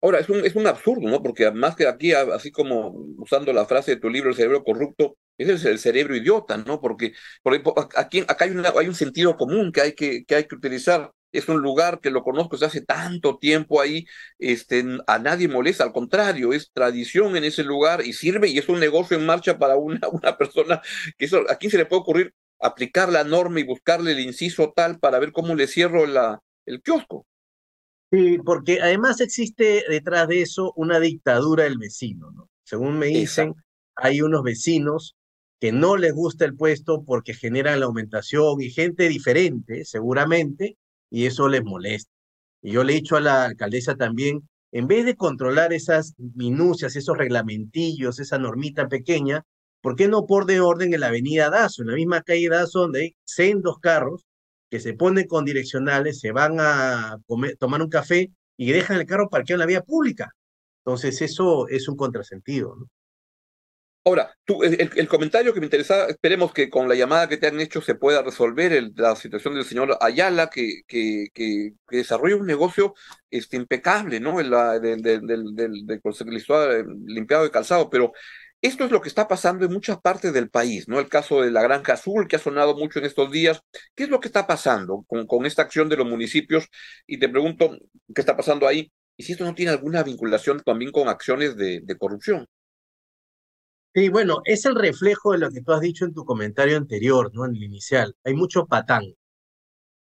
Ahora, 0.00 0.20
es 0.20 0.28
un, 0.28 0.44
es 0.44 0.54
un 0.54 0.66
absurdo, 0.66 1.08
¿no? 1.08 1.22
Porque 1.22 1.50
más 1.50 1.74
que 1.74 1.86
aquí, 1.86 2.12
así 2.12 2.52
como 2.52 2.90
usando 3.18 3.52
la 3.52 3.66
frase 3.66 3.92
de 3.92 4.00
tu 4.00 4.08
libro, 4.08 4.30
el 4.30 4.36
cerebro 4.36 4.62
corrupto, 4.62 5.16
es 5.36 5.64
el, 5.64 5.78
cerebro 5.78 6.14
idiota, 6.16 6.56
¿no? 6.56 6.80
Porque, 6.80 7.14
porque 7.42 7.62
aquí, 7.96 8.20
acá 8.20 8.44
hay, 8.44 8.52
hay 8.78 8.88
un 8.88 8.94
sentido 8.94 9.36
común 9.36 9.72
que 9.72 9.80
hay 9.80 9.92
que, 9.94 10.24
que 10.24 10.34
hay 10.36 10.44
que 10.44 10.54
utilizar. 10.54 11.12
es 11.32 11.48
un 11.48 11.60
lugar 11.60 12.00
que 12.00 12.10
lo 12.10 12.22
conozco 12.22 12.56
desde 12.56 12.66
hace 12.66 12.80
tanto 12.82 13.38
tiempo 13.38 13.80
ahí, 13.80 14.06
este, 14.38 14.84
a 15.06 15.18
nadie 15.18 15.48
molesta, 15.48 15.84
al 15.84 15.92
contrario, 15.92 16.52
es 16.52 16.70
tradición 16.72 17.36
en 17.36 17.44
ese 17.44 17.64
lugar 17.64 18.04
y 18.04 18.12
sirve 18.12 18.48
y 18.48 18.58
es 18.58 18.68
un 18.68 18.80
negocio 18.80 19.16
en 19.16 19.26
marcha 19.26 19.58
para 19.58 19.76
una, 19.76 20.00
una 20.12 20.36
persona 20.38 20.80
que 21.16 21.26
eso, 21.26 21.42
¿a 21.50 21.56
quién 21.56 21.70
se 21.70 21.78
le 21.78 21.86
puede 21.86 22.02
ocurrir 22.02 22.34
aplicar 22.60 23.08
la 23.08 23.24
norma 23.24 23.60
y 23.60 23.64
buscarle 23.64 24.12
el 24.12 24.20
inciso 24.20 24.72
tal 24.74 24.98
para 24.98 25.18
ver 25.18 25.32
cómo 25.32 25.54
le 25.54 25.66
cierro 25.66 26.06
la, 26.06 26.40
el 26.66 26.82
kiosco? 26.82 27.26
Sí, 28.10 28.38
porque 28.38 28.80
además 28.80 29.20
existe 29.20 29.84
detrás 29.88 30.28
de 30.28 30.40
eso 30.40 30.72
una 30.76 30.98
dictadura 30.98 31.64
del 31.64 31.76
vecino, 31.76 32.30
¿no? 32.30 32.48
Según 32.64 32.98
me 32.98 33.06
dicen, 33.06 33.54
hay 33.96 34.22
unos 34.22 34.42
vecinos 34.42 35.14
que 35.60 35.72
no 35.72 35.96
les 35.96 36.14
gusta 36.14 36.46
el 36.46 36.56
puesto 36.56 37.04
porque 37.04 37.34
generan 37.34 37.80
la 37.80 37.86
aumentación 37.86 38.62
y 38.62 38.70
gente 38.70 39.08
diferente, 39.08 39.84
seguramente, 39.84 40.78
y 41.10 41.26
eso 41.26 41.48
les 41.48 41.62
molesta. 41.62 42.10
Y 42.62 42.72
yo 42.72 42.82
le 42.82 42.94
he 42.94 42.96
dicho 42.96 43.16
a 43.16 43.20
la 43.20 43.44
alcaldesa 43.44 43.94
también, 43.96 44.48
en 44.72 44.86
vez 44.86 45.04
de 45.04 45.16
controlar 45.16 45.72
esas 45.74 46.14
minucias, 46.18 46.96
esos 46.96 47.16
reglamentillos, 47.16 48.20
esa 48.20 48.38
normita 48.38 48.88
pequeña, 48.88 49.44
¿por 49.82 49.96
qué 49.96 50.08
no 50.08 50.26
por 50.26 50.46
de 50.46 50.60
orden 50.60 50.94
en 50.94 51.00
la 51.00 51.08
avenida 51.08 51.50
Dazo, 51.50 51.82
en 51.82 51.88
la 51.88 51.94
misma 51.94 52.22
calle 52.22 52.48
Dazo, 52.48 52.80
donde 52.80 53.00
hay 53.00 53.16
sendos 53.24 53.78
carros 53.80 54.27
que 54.70 54.80
se 54.80 54.94
ponen 54.94 55.26
con 55.26 55.44
direccionales, 55.44 56.20
se 56.20 56.32
van 56.32 56.58
a 56.60 57.18
tomar 57.58 57.82
un 57.82 57.88
café 57.88 58.30
y 58.56 58.72
dejan 58.72 58.98
el 58.98 59.06
carro 59.06 59.30
parqueado 59.30 59.56
en 59.56 59.60
la 59.60 59.66
vía 59.66 59.82
pública? 59.82 60.34
Entonces 60.84 61.20
eso 61.22 61.68
es 61.68 61.88
un 61.88 61.96
contrasentido. 61.96 62.76
Ahora, 64.08 64.34
tú, 64.46 64.62
el, 64.64 65.06
comentario 65.06 65.52
que 65.52 65.60
me 65.60 65.66
interesaba, 65.66 66.06
esperemos 66.06 66.54
que 66.54 66.70
con 66.70 66.88
la 66.88 66.94
llamada 66.94 67.28
que 67.28 67.36
te 67.36 67.46
han 67.46 67.60
hecho 67.60 67.82
se 67.82 67.94
pueda 67.94 68.22
resolver 68.22 68.90
la 68.96 69.14
situación 69.16 69.54
del 69.54 69.64
señor 69.64 69.98
Ayala, 70.00 70.48
que, 70.48 70.80
que, 70.86 71.26
que, 71.34 71.74
desarrolla 71.90 72.36
un 72.36 72.46
negocio 72.46 72.94
este, 73.30 73.58
impecable, 73.58 74.18
¿no? 74.18 74.40
El, 74.40 74.50
del, 74.80 75.02
del, 75.02 75.26
del, 75.26 75.54
del, 75.54 75.90
eh, 75.90 76.84
limpiado 77.04 77.44
de 77.44 77.50
calzado, 77.50 77.90
pero 77.90 78.12
esto 78.60 78.84
es 78.84 78.90
lo 78.90 79.00
que 79.00 79.08
está 79.08 79.28
pasando 79.28 79.64
en 79.64 79.72
muchas 79.72 80.00
partes 80.00 80.32
del 80.32 80.50
país, 80.50 80.88
¿no? 80.88 80.98
El 80.98 81.08
caso 81.08 81.42
de 81.42 81.50
la 81.50 81.62
Granja 81.62 81.94
Azul, 81.94 82.26
que 82.26 82.36
ha 82.36 82.38
sonado 82.40 82.76
mucho 82.76 82.98
en 82.98 83.04
estos 83.04 83.30
días. 83.30 83.60
¿Qué 83.94 84.04
es 84.04 84.10
lo 84.10 84.20
que 84.20 84.28
está 84.28 84.46
pasando 84.46 85.04
con, 85.06 85.46
esta 85.46 85.62
acción 85.62 85.88
de 85.88 85.96
los 85.96 86.06
municipios? 86.06 86.68
Y 87.06 87.18
te 87.18 87.28
pregunto, 87.28 87.70
¿qué 88.14 88.20
está 88.20 88.36
pasando 88.36 88.66
ahí? 88.66 88.90
Y 89.16 89.22
si 89.24 89.32
esto 89.32 89.44
no 89.44 89.54
tiene 89.54 89.72
alguna 89.72 90.02
vinculación 90.02 90.60
también 90.64 90.92
con 90.92 91.08
acciones 91.08 91.56
de, 91.56 91.80
de 91.82 91.98
corrupción. 91.98 92.46
Sí, 93.94 94.08
bueno, 94.10 94.40
es 94.44 94.64
el 94.64 94.74
reflejo 94.76 95.32
de 95.32 95.38
lo 95.38 95.50
que 95.50 95.62
tú 95.62 95.72
has 95.72 95.80
dicho 95.80 96.04
en 96.04 96.14
tu 96.14 96.24
comentario 96.24 96.76
anterior, 96.76 97.30
¿no? 97.34 97.44
En 97.46 97.56
el 97.56 97.62
inicial. 97.62 98.14
Hay 98.24 98.34
mucho 98.34 98.66
patán. 98.66 99.04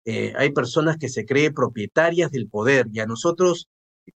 Eh, 0.05 0.33
hay 0.37 0.53
personas 0.53 0.97
que 0.97 1.09
se 1.09 1.27
creen 1.27 1.53
propietarias 1.55 2.31
del 2.31 2.49
poder 2.49 2.87
y 2.93 3.01
a 3.01 3.07
nosotros 3.07 3.69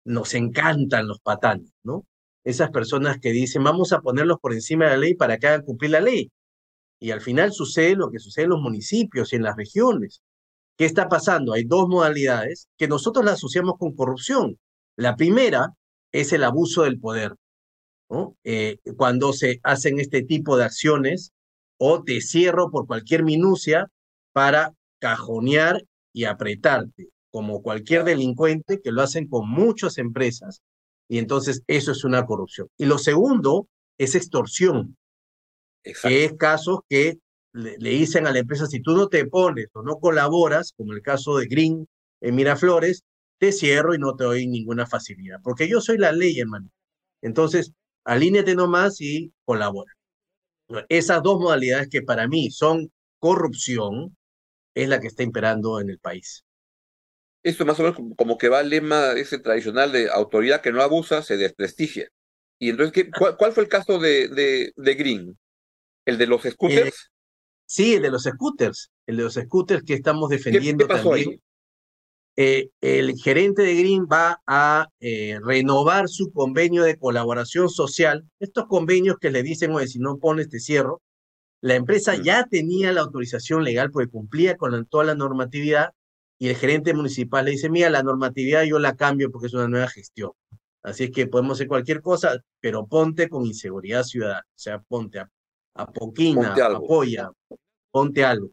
nos 0.05 0.35
encantan 0.35 1.07
los 1.07 1.21
patanes, 1.21 1.71
¿no? 1.83 2.07
Esas 2.45 2.71
personas 2.71 3.19
que 3.21 3.31
dicen, 3.31 3.63
vamos 3.65 3.93
a 3.93 4.01
ponerlos 4.01 4.39
por 4.41 4.53
encima 4.53 4.87
de 4.87 4.91
la 4.93 4.97
ley 4.97 5.15
para 5.15 5.39
que 5.39 5.47
hagan 5.47 5.63
cumplir 5.63 5.93
la 5.93 6.01
ley. 6.01 6.31
Y 7.01 7.11
al 7.11 7.21
final 7.21 7.53
sucede 7.53 7.97
lo 7.97 8.11
que 8.11 8.19
sucede 8.19 8.45
en 8.45 8.51
los 8.51 8.61
municipios 8.61 9.33
y 9.33 9.37
en 9.37 9.43
las 9.43 9.57
regiones. 9.57 10.23
¿Qué 10.77 10.85
está 10.85 11.09
pasando? 11.09 11.53
Hay 11.53 11.65
dos 11.65 11.89
modalidades 11.89 12.69
que 12.79 12.89
nosotros 12.89 13.25
las 13.25 13.35
asociamos 13.35 13.75
con 13.79 13.95
corrupción. 13.95 14.59
La 14.97 15.17
primera 15.17 15.75
es 16.13 16.33
el 16.33 16.45
abuso 16.45 16.83
del 16.83 16.99
poder. 16.99 17.35
Eh, 18.45 18.79
cuando 18.97 19.33
se 19.33 19.61
hacen 19.63 19.99
este 19.99 20.23
tipo 20.23 20.57
de 20.57 20.65
acciones 20.65 21.33
o 21.79 22.03
te 22.05 22.21
cierro 22.21 22.71
por 22.71 22.87
cualquier 22.87 23.25
minucia 23.25 23.89
para 24.33 24.75
cajonear 24.99 25.83
y 26.13 26.25
apretarte, 26.25 27.09
como 27.31 27.63
cualquier 27.63 28.05
delincuente 28.05 28.81
que 28.83 28.93
lo 28.93 29.03
hacen 29.03 29.29
con 29.29 29.49
muchas 29.49 29.99
empresas. 29.99 30.61
Y 31.13 31.19
entonces 31.19 31.63
eso 31.67 31.93
es 31.93 32.05
una 32.05 32.25
corrupción. 32.25 32.69
Y 32.79 32.87
lo 32.87 32.97
segundo 32.97 33.69
es 33.99 34.15
extorsión, 34.15 34.97
que 35.83 36.25
es 36.25 36.33
casos 36.39 36.81
que 36.89 37.19
le, 37.53 37.77
dicen 37.77 38.27
a 38.27 38.33
la 38.33 38.39
empresa, 38.39 38.65
si 38.67 38.81
tú 38.81 38.97
no 38.97 39.09
te 39.09 39.27
pones 39.27 39.67
o 39.75 39.83
no 39.83 39.99
colaboras, 39.99 40.73
como 40.75 40.95
el 40.95 41.03
caso 41.03 41.37
de 41.37 41.49
Green 41.49 41.87
en 42.23 42.35
Miraflores, 42.35 43.03
te 43.37 43.53
cierro 43.53 43.95
y 43.95 43.99
no 43.99 44.17
te 44.17 44.25
doy 44.25 44.47
ninguna 44.47 44.87
facilidad, 44.87 45.37
porque 45.43 45.69
yo 45.69 45.83
soy 45.83 45.99
la 45.99 46.13
ley, 46.13 46.41
hermano. 46.41 46.71
Entonces, 47.21 47.73
alíñate 48.05 48.55
nomás 48.55 48.99
y 49.03 49.35
colabora. 49.45 49.93
Esas 50.89 51.23
dos 51.23 51.39
modalidades 51.39 51.91
que 51.91 52.01
para 52.01 52.27
mí 52.27 52.51
son 52.51 52.91
corrupción 53.19 54.17
es 54.75 54.89
la 54.89 54.99
que 54.99 55.09
está 55.09 55.25
imperando 55.25 55.79
en 55.79 55.91
el 55.91 55.99
país. 55.99 56.43
Esto 57.43 57.65
más 57.65 57.79
o 57.81 57.83
menos 57.83 57.99
como 58.17 58.39
que 58.39 58.49
va 58.49 58.61
el 58.61 58.71
lema 58.71 59.13
ese 59.13 59.39
tradicional 59.39 59.91
de 59.91 60.11
autoridad 60.11 60.61
que 60.61 60.73
no 60.73 60.83
abusa, 60.83 61.23
se 61.23 61.37
desprestigia. 61.37 62.09
Y 62.59 62.71
entonces, 62.71 62.93
¿qué, 62.93 63.11
cuál, 63.11 63.53
fue 63.53 63.65
el 63.65 63.69
caso 63.69 63.99
de, 63.99 64.29
de, 64.29 64.73
de, 64.77 64.95
Green? 64.95 65.37
¿El 66.07 66.19
de 66.19 66.29
los 66.29 66.43
scooters? 66.43 66.87
Eh, 66.87 67.09
sí, 67.67 67.95
el 67.95 68.03
de 68.03 68.11
los 68.11 68.23
scooters. 68.23 68.93
El 69.07 69.17
de 69.17 69.25
los 69.25 69.35
scooters 69.35 69.83
que 69.83 69.95
estamos 69.95 70.31
defendiendo 70.31 70.87
¿Qué, 70.87 70.95
pasó 70.95 71.15
Ahí? 71.15 71.41
Eh, 72.37 72.71
el 72.81 73.15
gerente 73.17 73.63
de 73.63 73.75
Green 73.75 74.07
va 74.11 74.41
a 74.47 74.89
eh, 75.01 75.39
renovar 75.43 76.09
su 76.09 76.33
convenio 76.33 76.85
de 76.85 76.97
colaboración 76.97 77.69
social. 77.69 78.25
Estos 78.39 78.67
convenios 78.67 79.17
que 79.21 79.31
le 79.31 79.43
dicen, 79.43 79.73
oye, 79.73 79.89
si 79.89 79.99
no 79.99 80.19
pones 80.19 80.49
te 80.49 80.61
cierro. 80.61 81.03
La 81.61 81.75
empresa 81.75 82.17
ya 82.17 82.47
tenía 82.47 82.93
la 82.93 83.03
autorización 83.03 83.65
legal 83.65 83.91
porque 83.91 84.11
cumplía 84.11 84.57
con 84.57 84.87
toda 84.87 85.05
la 85.05 85.15
normatividad 85.15 85.91
y 86.43 86.49
el 86.49 86.57
gerente 86.57 86.93
municipal 86.93 87.45
le 87.45 87.53
dice, 87.53 87.71
mira, 87.71 87.89
la 87.89 88.03
normatividad 88.03 88.65
yo 88.65 88.81
la 88.81 88.97
cambio 88.97 89.31
porque 89.31 89.47
es 89.47 89.55
una 89.55 89.69
nueva 89.69 89.87
gestión. 89.87 90.33
Así 90.83 91.05
es 91.05 91.13
que 91.13 91.29
podemos 91.29 91.57
hacer 91.57 91.69
cualquier 91.69 92.03
cosa, 92.03 92.43
pero 92.59 92.85
ponte 92.89 93.29
con 93.29 93.47
inseguridad 93.47 94.03
ciudadana. 94.03 94.45
O 94.49 94.59
sea, 94.59 94.81
ponte 94.81 95.21
a, 95.21 95.31
a 95.75 95.93
poquina, 95.93 96.53
apoya, 96.53 97.31
ponte 97.93 98.25
algo. 98.25 98.51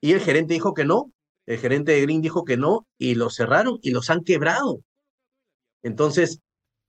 Y 0.00 0.12
el 0.12 0.20
gerente 0.20 0.54
dijo 0.54 0.72
que 0.72 0.84
no, 0.84 1.10
el 1.46 1.58
gerente 1.58 1.90
de 1.90 2.02
Green 2.02 2.22
dijo 2.22 2.44
que 2.44 2.56
no 2.56 2.86
y 2.96 3.16
los 3.16 3.34
cerraron 3.34 3.80
y 3.82 3.90
los 3.90 4.08
han 4.08 4.22
quebrado. 4.22 4.82
Entonces, 5.82 6.38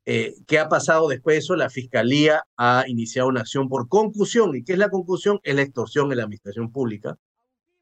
eh, 0.06 0.36
¿qué 0.46 0.60
ha 0.60 0.70
pasado 0.70 1.08
después 1.08 1.34
de 1.34 1.40
eso? 1.40 1.56
La 1.56 1.72
fiscalía 1.72 2.44
ha 2.58 2.84
iniciado 2.88 3.28
una 3.28 3.42
acción 3.42 3.70
por 3.70 3.88
concusión. 3.88 4.56
¿Y 4.56 4.64
qué 4.64 4.74
es 4.74 4.78
la 4.78 4.92
concusión? 4.92 5.40
Es 5.42 5.56
la 5.56 5.64
extorsión 5.64 6.12
en 6.12 6.18
la 6.18 6.26
administración 6.26 6.72
pública. 6.72 7.18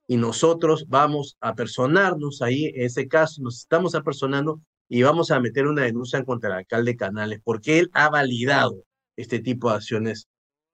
Y 0.07 0.17
nosotros 0.17 0.85
vamos 0.87 1.37
a 1.39 1.55
personarnos 1.55 2.41
ahí, 2.41 2.65
en 2.75 2.85
ese 2.85 3.07
caso, 3.07 3.41
nos 3.41 3.57
estamos 3.59 3.95
apersonando 3.95 4.61
y 4.87 5.01
vamos 5.01 5.31
a 5.31 5.39
meter 5.39 5.67
una 5.67 5.83
denuncia 5.83 6.23
contra 6.23 6.49
el 6.49 6.55
alcalde 6.57 6.95
Canales 6.95 7.41
porque 7.43 7.79
él 7.79 7.89
ha 7.93 8.09
validado 8.09 8.83
este 9.15 9.39
tipo 9.39 9.69
de 9.69 9.75
acciones 9.77 10.27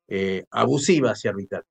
eh, 0.08 0.44
abusivas 0.52 1.24
y 1.24 1.30
arbitrarias. 1.30 1.70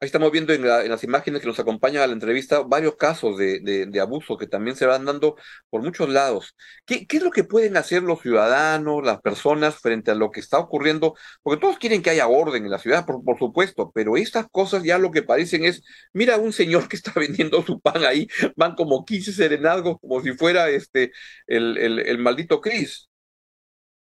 Ahí 0.00 0.06
estamos 0.06 0.30
viendo 0.32 0.52
en, 0.52 0.62
las 0.66 1.04
imágenes 1.04 1.40
que 1.40 1.46
nos 1.46 1.58
acompañan 1.58 2.02
a 2.02 2.06
la 2.06 2.12
entrevista 2.12 2.62
varios 2.62 2.96
casos 2.96 3.38
de, 3.38 3.60
de, 3.60 4.00
abuso 4.00 4.36
que 4.36 4.46
también 4.46 4.76
se 4.76 4.86
van 4.86 5.04
dando 5.04 5.36
por 5.70 5.82
muchos 5.82 6.08
lados. 6.08 6.54
¿Qué, 6.84 7.06
¿Qué, 7.06 7.18
es 7.18 7.22
lo 7.22 7.30
que 7.30 7.44
pueden 7.44 7.76
hacer 7.76 8.02
los 8.02 8.20
ciudadanos, 8.20 9.04
las 9.04 9.20
personas 9.22 9.76
frente 9.76 10.10
a 10.10 10.14
lo 10.14 10.30
que 10.30 10.40
está 10.40 10.58
ocurriendo? 10.58 11.14
Porque 11.42 11.60
todos 11.60 11.78
quieren 11.78 12.02
que 12.02 12.10
haya 12.10 12.28
orden 12.28 12.64
en 12.64 12.70
la 12.70 12.78
ciudad, 12.78 13.06
por, 13.06 13.38
supuesto, 13.38 13.92
pero 13.94 14.16
estas 14.16 14.46
cosas 14.50 14.82
ya 14.82 14.98
lo 14.98 15.10
que 15.10 15.22
parecen 15.22 15.64
es, 15.64 15.82
mira 16.12 16.36
un 16.36 16.52
señor 16.52 16.88
que 16.88 16.96
está 16.96 17.12
vendiendo 17.16 17.62
su 17.64 17.80
pan 17.80 18.04
ahí, 18.04 18.28
van 18.56 18.74
como 18.74 19.04
15 19.04 19.32
serenazgos 19.32 19.98
como 20.00 20.20
si 20.22 20.32
fuera 20.32 20.68
este 20.68 21.12
el 21.46 22.18
maldito 22.18 22.60
Cris. 22.60 23.08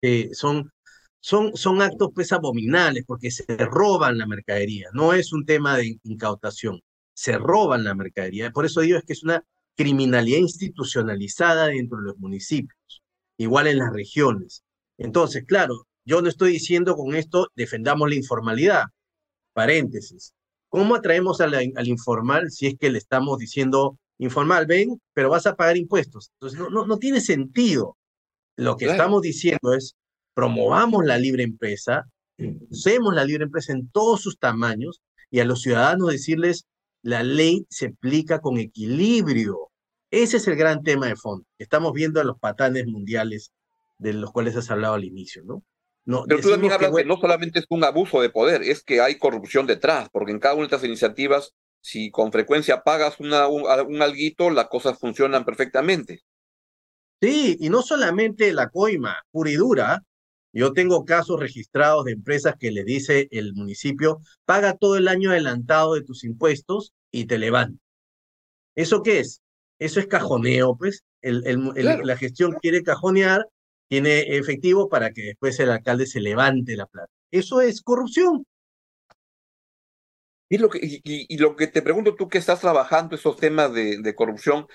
Eh, 0.00 0.30
son 0.32 0.73
son, 1.21 1.57
son 1.57 1.83
actos 1.83 2.11
pues 2.15 2.33
abominables 2.33 3.05
porque 3.07 3.31
se 3.31 3.45
roban 3.59 4.19
la 4.19 4.27
mercadería, 4.27 4.89
no 4.93 5.13
es 5.13 5.33
un 5.33 5.45
tema 5.45 5.77
de 5.77 5.99
incautación, 6.05 6.81
se 7.15 7.37
roban 7.39 7.85
la 7.85 7.95
mercadería. 7.95 8.51
Por 8.51 8.65
eso 8.65 8.81
digo 8.81 8.99
es 8.99 9.05
que 9.05 9.13
es 9.13 9.25
una 9.25 9.45
criminalidad 9.77 10.39
institucionalizada 10.39 11.67
dentro 11.67 11.99
de 11.99 12.05
los 12.05 12.19
municipios, 12.19 13.03
igual 13.37 13.67
en 13.67 13.79
las 13.79 13.93
regiones. 13.93 14.63
Entonces, 14.97 15.45
claro, 15.47 15.87
yo 16.05 16.23
no 16.23 16.29
estoy 16.29 16.53
diciendo 16.53 16.97
con 16.97 17.15
esto 17.15 17.49
defendamos 17.55 18.09
la 18.09 18.17
informalidad. 18.17 18.85
Paréntesis. 19.53 20.33
¿Cómo 20.69 20.95
atraemos 20.95 21.41
al, 21.41 21.55
al 21.55 21.89
informal 21.89 22.51
si 22.51 22.67
es 22.67 22.75
que 22.79 22.91
le 22.91 22.99
estamos 22.99 23.39
diciendo 23.39 23.99
informal, 24.19 24.67
ven, 24.67 25.01
pero 25.15 25.31
vas 25.31 25.47
a 25.47 25.55
pagar 25.55 25.77
impuestos? 25.77 26.31
Entonces, 26.35 26.59
no, 26.59 26.71
no, 26.71 26.87
no 26.87 26.99
tiene 26.99 27.21
sentido. 27.21 27.97
Lo 28.57 28.77
que 28.77 28.87
estamos 28.87 29.23
diciendo 29.23 29.75
es, 29.75 29.95
promovamos 30.38 31.04
la 31.04 31.18
libre 31.18 31.42
empresa, 31.42 32.07
usemos 32.71 33.12
la 33.12 33.25
libre 33.25 33.42
empresa 33.42 33.73
en 33.73 33.90
todos 33.90 34.23
sus 34.23 34.38
tamaños 34.38 35.02
y 35.33 35.40
a 35.40 35.45
los 35.45 35.62
ciudadanos 35.62 36.12
decirles, 36.12 36.68
la 37.02 37.25
ley 37.25 37.66
se 37.71 37.87
aplica 37.87 38.38
con 38.40 38.57
equilibrio. 38.57 39.73
Ese 40.12 40.37
es 40.37 40.47
el 40.47 40.54
gran 40.54 40.85
tema 40.85 41.09
de 41.09 41.16
fondo. 41.16 41.45
Estamos 41.59 41.92
viendo 41.92 42.21
a 42.21 42.25
los 42.25 42.38
patanes 42.38 42.87
mundiales 42.87 43.50
de 43.99 44.12
los 44.12 44.30
cuales 44.30 44.54
has 44.54 44.71
hablado 44.71 44.95
al 44.95 45.02
inicio, 45.02 45.42
¿no? 45.45 45.64
No, 46.04 46.25
Pero 46.28 46.40
tú 46.40 46.50
también 46.50 46.73
hablas 46.73 46.92
que, 46.95 47.04
no 47.04 47.16
solamente 47.16 47.59
es 47.59 47.66
un 47.68 47.83
abuso 47.83 48.21
de 48.21 48.30
poder, 48.30 48.62
es 48.62 48.85
que 48.85 49.00
hay 49.00 49.18
corrupción 49.18 49.66
detrás, 49.66 50.09
porque 50.12 50.30
en 50.30 50.38
cada 50.38 50.54
una 50.54 50.68
de 50.68 50.76
estas 50.76 50.85
iniciativas 50.85 51.52
si 51.80 52.12
con 52.12 52.30
frecuencia 52.30 52.85
pagas 52.85 53.18
una, 53.18 53.49
un, 53.49 53.64
un 53.88 54.02
alguito, 54.02 54.50
las 54.50 54.68
cosas 54.68 55.00
funcionan 55.00 55.45
perfectamente. 55.45 56.23
Sí, 57.21 57.57
y 57.59 57.71
no 57.71 57.83
solamente 57.83 58.52
la 58.52 58.68
coima 58.68 59.16
pura 59.33 59.50
y 59.50 59.54
dura. 59.54 60.04
Yo 60.52 60.73
tengo 60.73 61.05
casos 61.05 61.38
registrados 61.38 62.05
de 62.05 62.12
empresas 62.12 62.55
que 62.59 62.71
le 62.71 62.85
dice 62.85 63.28
el 63.31 63.55
municipio, 63.55 64.21
paga 64.45 64.76
todo 64.76 64.97
el 64.97 65.09
año 65.09 65.31
adelantado 65.31 65.95
de 65.95 66.02
tus 66.02 66.25
impuestos 66.25 66.93
y 67.11 67.26
te 67.26 67.38
levanta. 67.38 67.78
¿Eso 68.75 69.02
qué 69.02 69.21
es? 69.21 69.43
Eso 69.78 70.00
es 70.00 70.07
cajoneo, 70.07 70.76
pues. 70.76 71.05
El, 71.21 71.43
La 72.05 72.17
gestión 72.17 72.52
quiere 72.61 72.83
cajonear, 72.83 73.45
tiene 73.88 74.37
efectivo 74.37 74.88
para 74.88 75.12
que 75.12 75.23
después 75.23 75.59
el 75.61 75.71
alcalde 75.71 76.07
se 76.07 76.21
levante 76.21 76.76
la 76.76 76.87
plata. 76.87 77.11
Eso 77.31 77.61
es 77.61 77.83
corrupción. 77.83 78.47
Y 80.50 80.59
lo 80.59 80.71
que, 80.71 80.81
y, 80.83 81.37
lo 81.37 81.57
que 81.57 81.67
te 81.67 81.83
pregunto 81.83 82.14
tú 82.14 82.28
que 82.28 82.38
estás 82.38 82.61
trabajando 82.61 83.17
esos 83.17 83.37
temas 83.37 83.73
de, 83.75 83.99
de 83.99 84.14
corrupción, 84.14 84.67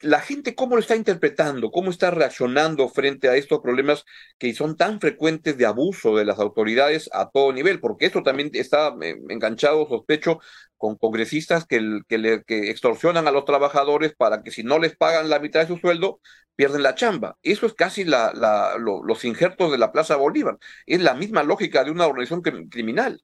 la 0.00 0.20
gente 0.20 0.54
cómo 0.54 0.76
lo 0.76 0.80
está 0.80 0.96
interpretando, 0.96 1.70
cómo 1.70 1.90
está 1.90 2.10
reaccionando 2.10 2.88
frente 2.88 3.28
a 3.28 3.36
estos 3.36 3.60
problemas 3.60 4.04
que 4.38 4.54
son 4.54 4.76
tan 4.76 5.00
frecuentes 5.00 5.56
de 5.56 5.66
abuso 5.66 6.16
de 6.16 6.24
las 6.24 6.38
autoridades 6.38 7.08
a 7.12 7.30
todo 7.30 7.52
nivel, 7.52 7.80
porque 7.80 8.06
esto 8.06 8.22
también 8.22 8.50
está 8.54 8.94
eh, 9.00 9.16
enganchado, 9.28 9.88
sospecho, 9.88 10.40
con 10.76 10.96
congresistas 10.96 11.66
que, 11.66 12.00
que, 12.08 12.70
extorsionan 12.70 13.26
a 13.26 13.30
los 13.30 13.44
trabajadores 13.44 14.14
para 14.14 14.42
que 14.42 14.50
si 14.50 14.62
no 14.62 14.78
les 14.78 14.96
pagan 14.96 15.30
la 15.30 15.38
mitad 15.38 15.60
de 15.60 15.68
su 15.68 15.78
sueldo, 15.78 16.20
pierden 16.56 16.82
la 16.82 16.94
chamba. 16.94 17.38
Eso 17.42 17.66
es 17.66 17.74
casi 17.74 18.04
la, 18.04 18.32
la, 18.34 18.76
los 18.78 19.24
injertos 19.24 19.72
de 19.72 19.78
la 19.78 19.92
Plaza 19.92 20.16
Bolívar. 20.16 20.58
Es 20.86 21.00
la 21.00 21.14
misma 21.14 21.42
lógica 21.42 21.84
de 21.84 21.90
una 21.90 22.06
organización 22.06 22.42
criminal. 22.68 23.22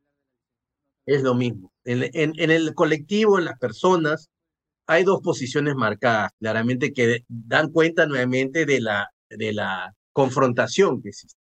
Es 1.05 1.23
lo 1.23 1.35
mismo. 1.35 1.73
En 1.85 2.51
el 2.51 2.75
colectivo, 2.75 3.39
en 3.39 3.47
las 3.47 3.59
personas, 3.59 4.31
hay 4.91 5.05
dos 5.05 5.21
posiciones 5.23 5.77
marcadas, 5.77 6.33
claramente, 6.41 6.93
que 6.93 7.25
dan 7.29 7.71
cuenta 7.71 8.07
nuevamente 8.07 8.67
de 8.67 8.81
la, 8.81 9.09
de 9.29 9.53
la 9.53 9.95
confrontación 10.13 11.01
que 11.01 11.11
existe. 11.11 11.39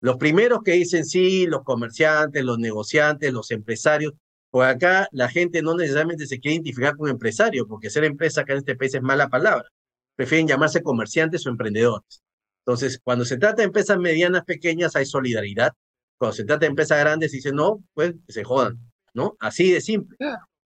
Los 0.00 0.16
primeros 0.16 0.60
que 0.64 0.72
dicen 0.72 1.04
sí, 1.04 1.46
los 1.46 1.64
comerciantes, 1.64 2.42
los 2.42 2.58
negociantes, 2.58 3.30
los 3.30 3.50
empresarios, 3.50 4.14
pues 4.48 4.70
acá 4.70 5.06
la 5.12 5.28
gente 5.28 5.60
no 5.60 5.76
necesariamente 5.76 6.26
se 6.26 6.40
quiere 6.40 6.54
identificar 6.54 6.96
con 6.96 7.10
empresario, 7.10 7.66
porque 7.66 7.90
ser 7.90 8.04
empresa 8.04 8.40
acá 8.40 8.54
en 8.54 8.60
este 8.60 8.74
país 8.74 8.94
es 8.94 9.02
mala 9.02 9.28
palabra. 9.28 9.68
Prefieren 10.16 10.48
llamarse 10.48 10.82
comerciantes 10.82 11.46
o 11.46 11.50
emprendedores. 11.50 12.22
Entonces, 12.64 12.98
cuando 13.04 13.26
se 13.26 13.36
trata 13.36 13.56
de 13.56 13.64
empresas 13.64 13.98
medianas, 13.98 14.44
pequeñas, 14.46 14.96
hay 14.96 15.04
solidaridad. 15.04 15.74
Cuando 16.16 16.34
se 16.34 16.44
trata 16.44 16.60
de 16.60 16.68
empresas 16.68 16.98
grandes, 17.00 17.32
dicen 17.32 17.56
no, 17.56 17.84
pues 17.92 18.14
se 18.28 18.44
jodan, 18.44 18.78
¿no? 19.12 19.36
Así 19.40 19.70
de 19.72 19.82
simple. 19.82 20.16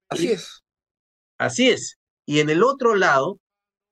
así 0.09 0.31
es. 0.31 0.63
Así 1.37 1.69
es. 1.69 1.99
Y 2.27 2.41
en 2.41 2.51
el 2.51 2.63
otro 2.63 2.95
lado, 2.95 3.39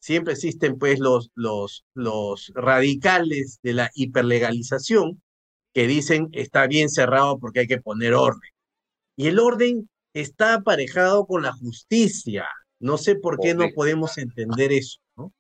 siempre 0.00 0.32
existen 0.32 0.78
pues 0.78 0.98
los, 0.98 1.30
los, 1.34 1.84
los 1.94 2.50
radicales 2.54 3.60
de 3.62 3.74
la 3.74 3.90
hiperlegalización 3.94 5.22
que 5.72 5.86
dicen 5.86 6.28
está 6.32 6.66
bien 6.66 6.88
cerrado 6.88 7.38
porque 7.38 7.60
hay 7.60 7.66
que 7.66 7.80
poner 7.80 8.14
orden. 8.14 8.50
Y 9.16 9.28
el 9.28 9.38
orden 9.38 9.88
está 10.14 10.54
aparejado 10.54 11.26
con 11.26 11.42
la 11.42 11.52
justicia. 11.52 12.48
No 12.80 12.98
sé 12.98 13.14
por 13.14 13.38
qué 13.38 13.54
no 13.54 13.68
podemos 13.74 14.16
entender 14.18 14.72
eso, 14.72 14.98
¿no? 15.16 15.32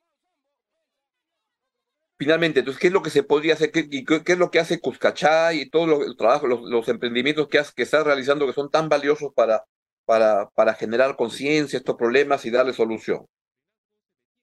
Finalmente, 2.18 2.58
entonces, 2.58 2.78
¿qué 2.78 2.88
es 2.88 2.92
lo 2.92 3.02
que 3.02 3.08
se 3.08 3.22
podría 3.22 3.54
hacer? 3.54 3.72
¿Qué, 3.72 3.88
qué, 3.88 4.22
es 4.26 4.38
lo 4.38 4.50
que 4.50 4.60
hace 4.60 4.78
Cuscachay 4.78 5.62
y 5.62 5.70
todos 5.70 5.88
los 5.88 6.16
trabajos, 6.18 6.50
los, 6.50 6.60
los 6.60 6.86
emprendimientos 6.88 7.48
que, 7.48 7.62
que 7.74 7.82
está 7.82 8.04
realizando 8.04 8.46
que 8.46 8.52
son 8.52 8.70
tan 8.70 8.90
valiosos 8.90 9.32
para, 9.34 9.64
para, 10.10 10.74
generar 10.74 11.14
conciencia 11.14 11.76
estos 11.76 11.94
problemas 11.94 12.44
y 12.44 12.50
darle 12.50 12.72
solución? 12.72 13.26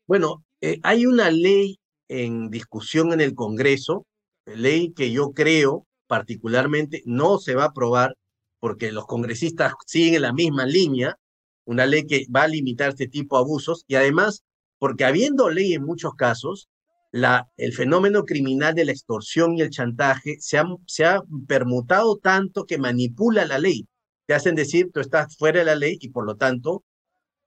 Bueno, 0.06 0.46
eh, 0.62 0.80
hay 0.82 1.06
una 1.06 1.30
ley 1.30 1.80
en 2.08 2.50
discusión 2.50 3.12
en 3.12 3.20
el 3.20 3.36
Congreso, 3.36 4.06
ley 4.46 4.94
que 4.94 5.12
yo 5.12 5.34
creo 5.34 5.86
particularmente 6.08 7.04
no 7.06 7.38
se 7.38 7.54
va 7.54 7.64
a 7.64 7.68
aprobar 7.68 8.16
porque 8.60 8.94
los 8.94 9.06
congresistas 9.08 9.74
siguen 9.86 10.22
la 10.22 10.32
misma 10.32 10.66
línea, 10.66 11.18
una 11.66 11.86
ley 11.86 12.08
que 12.08 12.26
va 12.34 12.44
a 12.44 12.48
limitar 12.48 12.90
este 12.90 13.10
tipo 13.10 13.36
de 13.36 13.44
abusos 13.44 13.84
y 13.88 13.96
además 13.96 14.44
porque 14.80 15.04
habiendo 15.04 15.50
ley 15.50 15.74
en 15.74 15.84
muchos 15.84 16.14
casos, 16.14 16.70
el 17.12 17.74
fenómeno 17.74 18.24
criminal 18.24 18.74
de 18.74 18.86
la 18.86 18.94
extorsión 18.94 19.58
y 19.58 19.62
el 19.62 19.70
chantaje 19.70 20.38
se 20.40 20.60
ha, 20.60 20.66
se 20.86 21.04
ha 21.04 21.22
permutado 21.46 22.18
tanto 22.18 22.66
que 22.66 22.78
manipula 22.78 23.46
la 23.46 23.60
ley 23.60 23.86
te 24.28 24.36
hacen 24.36 24.54
decir 24.56 24.92
tú 24.94 25.00
estás 25.00 25.36
fuera 25.38 25.60
de 25.60 25.66
la 25.66 25.76
ley 25.76 25.98
y 26.00 26.10
por 26.10 26.26
lo 26.26 26.36
tanto 26.36 26.84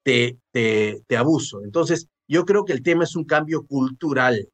te, 0.02 0.38
te, 0.50 1.02
te 1.06 1.16
abuso. 1.16 1.62
Entonces, 1.62 2.08
yo 2.26 2.44
creo 2.44 2.64
que 2.64 2.72
el 2.72 2.82
tema 2.82 3.04
es 3.04 3.14
un 3.14 3.24
cambio 3.24 3.66
cultural, 3.66 4.48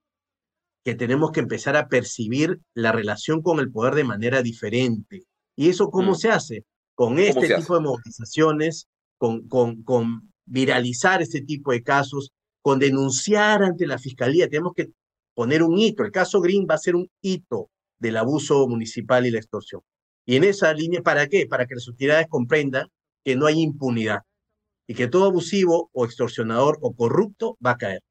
que 0.85 0.95
tenemos 0.95 1.33
que 1.33 1.41
empezar 1.41 1.77
a 1.77 1.89
percibir 1.89 2.61
la 2.75 2.93
relación 2.93 3.43
con 3.43 3.59
el 3.59 3.71
poder 3.71 3.95
de 3.95 4.05
manera 4.05 4.43
diferente. 4.43 5.25
¿Y 5.57 5.69
eso 5.69 5.91
cómo 5.91 6.13
mm. 6.13 6.17
se 6.17 6.31
hace? 6.31 6.65
Con 6.95 7.19
este 7.19 7.57
tipo 7.57 7.75
de 7.75 7.81
movilizaciones, 7.81 8.89
con, 9.19 9.49
con, 9.49 9.83
con 9.83 10.33
viralizar 10.45 11.23
este 11.23 11.41
tipo 11.41 11.73
de 11.73 11.83
casos, 11.83 12.33
con 12.63 12.79
denunciar 12.79 13.63
ante 13.63 13.87
la 13.87 13.99
fiscalía. 13.99 14.49
Tenemos 14.49 14.75
que 14.75 14.91
poner 15.35 15.63
un 15.63 15.79
hito. 15.79 16.05
El 16.05 16.13
caso 16.13 16.41
Green 16.41 16.67
va 16.71 16.77
a 16.77 16.79
ser 16.79 16.97
un 16.97 17.11
hito 17.21 17.71
del 17.99 18.17
abuso 18.17 18.67
municipal 18.69 19.27
y 19.27 19.31
la 19.31 19.39
extorsión. 19.39 19.83
Y 20.27 20.37
en 20.37 20.45
esa 20.45 20.73
línea, 20.75 21.03
¿para 21.03 21.29
qué? 21.29 21.47
Para 21.47 21.67
que 21.67 21.77
las 21.77 21.87
autoridades 21.87 22.27
comprendan 22.29 22.89
que 23.25 23.37
no 23.37 23.47
hay 23.47 23.63
impunidad 23.63 24.23
y 24.87 24.95
que 24.95 25.07
todo 25.07 25.27
abusivo 25.27 25.89
o 25.93 26.05
extorsionador 26.05 26.79
o 26.83 26.95
corrupto 26.95 27.57
va 27.65 27.73
a 27.73 27.77
caer. 27.77 28.03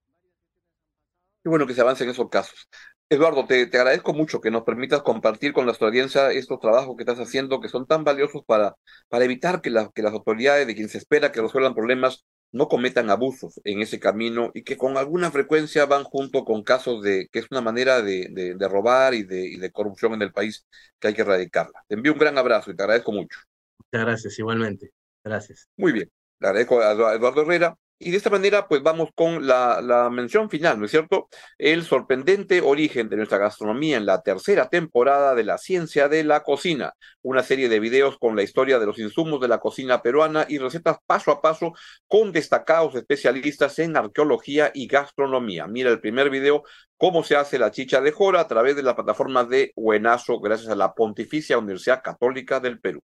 Qué 1.43 1.49
bueno 1.49 1.67
que 1.67 1.73
se 1.73 1.81
avance 1.81 2.05
en 2.05 2.09
esos 2.09 2.29
casos. 2.29 2.67
Eduardo, 3.09 3.45
te, 3.45 3.67
te, 3.67 3.77
agradezco 3.77 4.13
mucho 4.13 4.41
que 4.41 4.49
nos 4.49 4.63
permitas 4.63 5.03
compartir 5.03 5.53
con 5.53 5.65
nuestra 5.65 5.87
audiencia 5.87 6.31
estos 6.31 6.59
trabajos 6.59 6.95
que 6.95 7.03
estás 7.03 7.19
haciendo, 7.19 7.59
que 7.59 7.69
son 7.69 7.85
tan 7.85 8.03
valiosos 8.03 8.43
para, 8.45 8.75
para 9.09 9.25
evitar 9.25 9.61
que, 9.61 9.71
que 9.93 10.01
las 10.01 10.13
autoridades, 10.13 10.65
de 10.65 10.73
quien 10.73 10.89
se 10.89 10.97
espera 10.97 11.31
que 11.31 11.41
resuelvan 11.41 11.75
problemas, 11.75 12.25
no 12.55 12.69
cometan 12.69 13.09
abusos 13.09 13.59
en 13.65 13.81
ese 13.81 13.99
camino 13.99 14.49
y 14.53 14.63
que 14.63 14.77
con 14.77 14.95
alguna 14.95 15.29
frecuencia 15.29 15.85
van 15.85 16.05
junto 16.05 16.45
con 16.45 16.63
casos 16.63 17.03
de 17.03 17.27
que 17.29 17.39
es 17.39 17.47
una 17.51 17.59
manera 17.59 18.01
de, 18.01 18.29
de, 18.31 18.67
robar 18.69 19.13
y 19.13 19.23
de, 19.23 19.45
y 19.45 19.57
de, 19.57 19.71
corrupción 19.71 20.13
en 20.13 20.21
el 20.21 20.31
país 20.31 20.65
que 20.97 21.09
hay 21.09 21.13
que 21.13 21.23
erradicarla. 21.23 21.83
Te 21.89 21.95
envío 21.95 22.13
un 22.13 22.19
gran 22.19 22.37
abrazo 22.37 22.71
y 22.71 22.75
te 22.77 22.83
agradezco 22.83 23.11
mucho. 23.11 23.37
Muchas 23.77 24.05
gracias, 24.05 24.39
igualmente. 24.39 24.93
Gracias. 25.21 25.67
Muy 25.75 25.91
bien. 25.91 26.09
Le 26.39 26.47
agradezco 26.47 26.79
a 26.79 26.93
Eduardo 26.93 27.41
Herrera 27.41 27.77
y 27.97 28.11
de 28.11 28.17
esta 28.17 28.29
manera, 28.29 28.67
pues 28.67 28.83
vamos 28.83 29.09
con 29.15 29.47
la, 29.47 29.81
la, 29.81 30.09
mención 30.09 30.49
final, 30.49 30.77
¿no 30.77 30.85
es 30.85 30.91
cierto? 30.91 31.29
El 31.57 31.83
sorprendente 31.83 32.59
origen 32.61 33.07
de 33.07 33.15
nuestra 33.15 33.37
gastronomía 33.37 33.95
en 33.95 34.05
la 34.05 34.21
tercera 34.21 34.67
temporada 34.69 35.33
de 35.33 35.45
La 35.45 35.57
Ciencia 35.57 36.09
de 36.09 36.25
la 36.25 36.43
Cocina, 36.43 36.93
una 37.21 37.41
serie 37.41 37.69
de 37.69 37.79
videos 37.79 38.17
con 38.17 38.35
la 38.35 38.43
historia 38.43 38.79
de 38.79 38.85
los 38.85 38.99
insumos 38.99 39.39
de 39.39 39.47
la 39.47 39.59
cocina 39.59 40.01
peruana 40.01 40.45
y 40.49 40.57
recetas 40.57 40.97
paso 41.05 41.31
a 41.31 41.41
paso 41.41 41.73
con 42.07 42.33
destacados 42.33 42.95
especialistas 42.95 43.79
en 43.79 43.95
arqueología 43.95 44.71
y 44.73 44.87
gastronomía. 44.87 45.65
Mira 45.67 45.89
el 45.89 46.01
primer 46.01 46.29
video, 46.29 46.63
cómo 46.97 47.23
se 47.23 47.37
hace 47.37 47.57
la 47.57 47.71
chicha 47.71 48.01
de 48.01 48.11
jora 48.11 48.41
a 48.41 48.47
través 48.47 48.75
de 48.75 48.83
la 48.83 48.95
plataforma 48.95 49.45
de 49.45 49.71
Buenazo, 49.75 50.39
gracias 50.41 50.69
a 50.69 50.75
la 50.75 50.93
Pontificia 50.93 51.57
Universidad 51.57 52.03
Católica 52.03 52.59
del 52.59 52.79
Perú. 52.79 52.99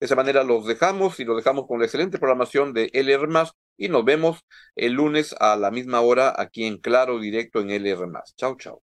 De 0.00 0.06
esa 0.06 0.16
manera 0.16 0.42
los 0.42 0.66
dejamos 0.66 1.20
y 1.20 1.24
los 1.24 1.36
dejamos 1.36 1.66
con 1.66 1.78
la 1.78 1.86
excelente 1.86 2.18
programación 2.18 2.72
de 2.72 2.90
LR 2.92 3.28
y 3.76 3.88
nos 3.88 4.04
vemos 4.04 4.40
el 4.76 4.92
lunes 4.92 5.34
a 5.40 5.56
la 5.56 5.70
misma 5.70 6.00
hora 6.00 6.34
aquí 6.36 6.64
en 6.64 6.78
Claro 6.78 7.18
Directo 7.18 7.60
en 7.60 7.70
LR 7.70 8.06
Chao, 8.36 8.56
chao. 8.56 8.82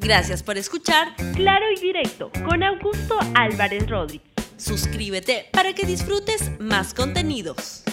Gracias 0.00 0.42
por 0.42 0.56
escuchar 0.56 1.08
Claro 1.34 1.66
y 1.76 1.80
Directo 1.80 2.30
con 2.44 2.62
Augusto 2.62 3.18
Álvarez 3.34 3.88
Rodríguez. 3.88 4.28
Suscríbete 4.56 5.46
para 5.52 5.72
que 5.72 5.86
disfrutes 5.86 6.58
más 6.60 6.94
contenidos. 6.94 7.84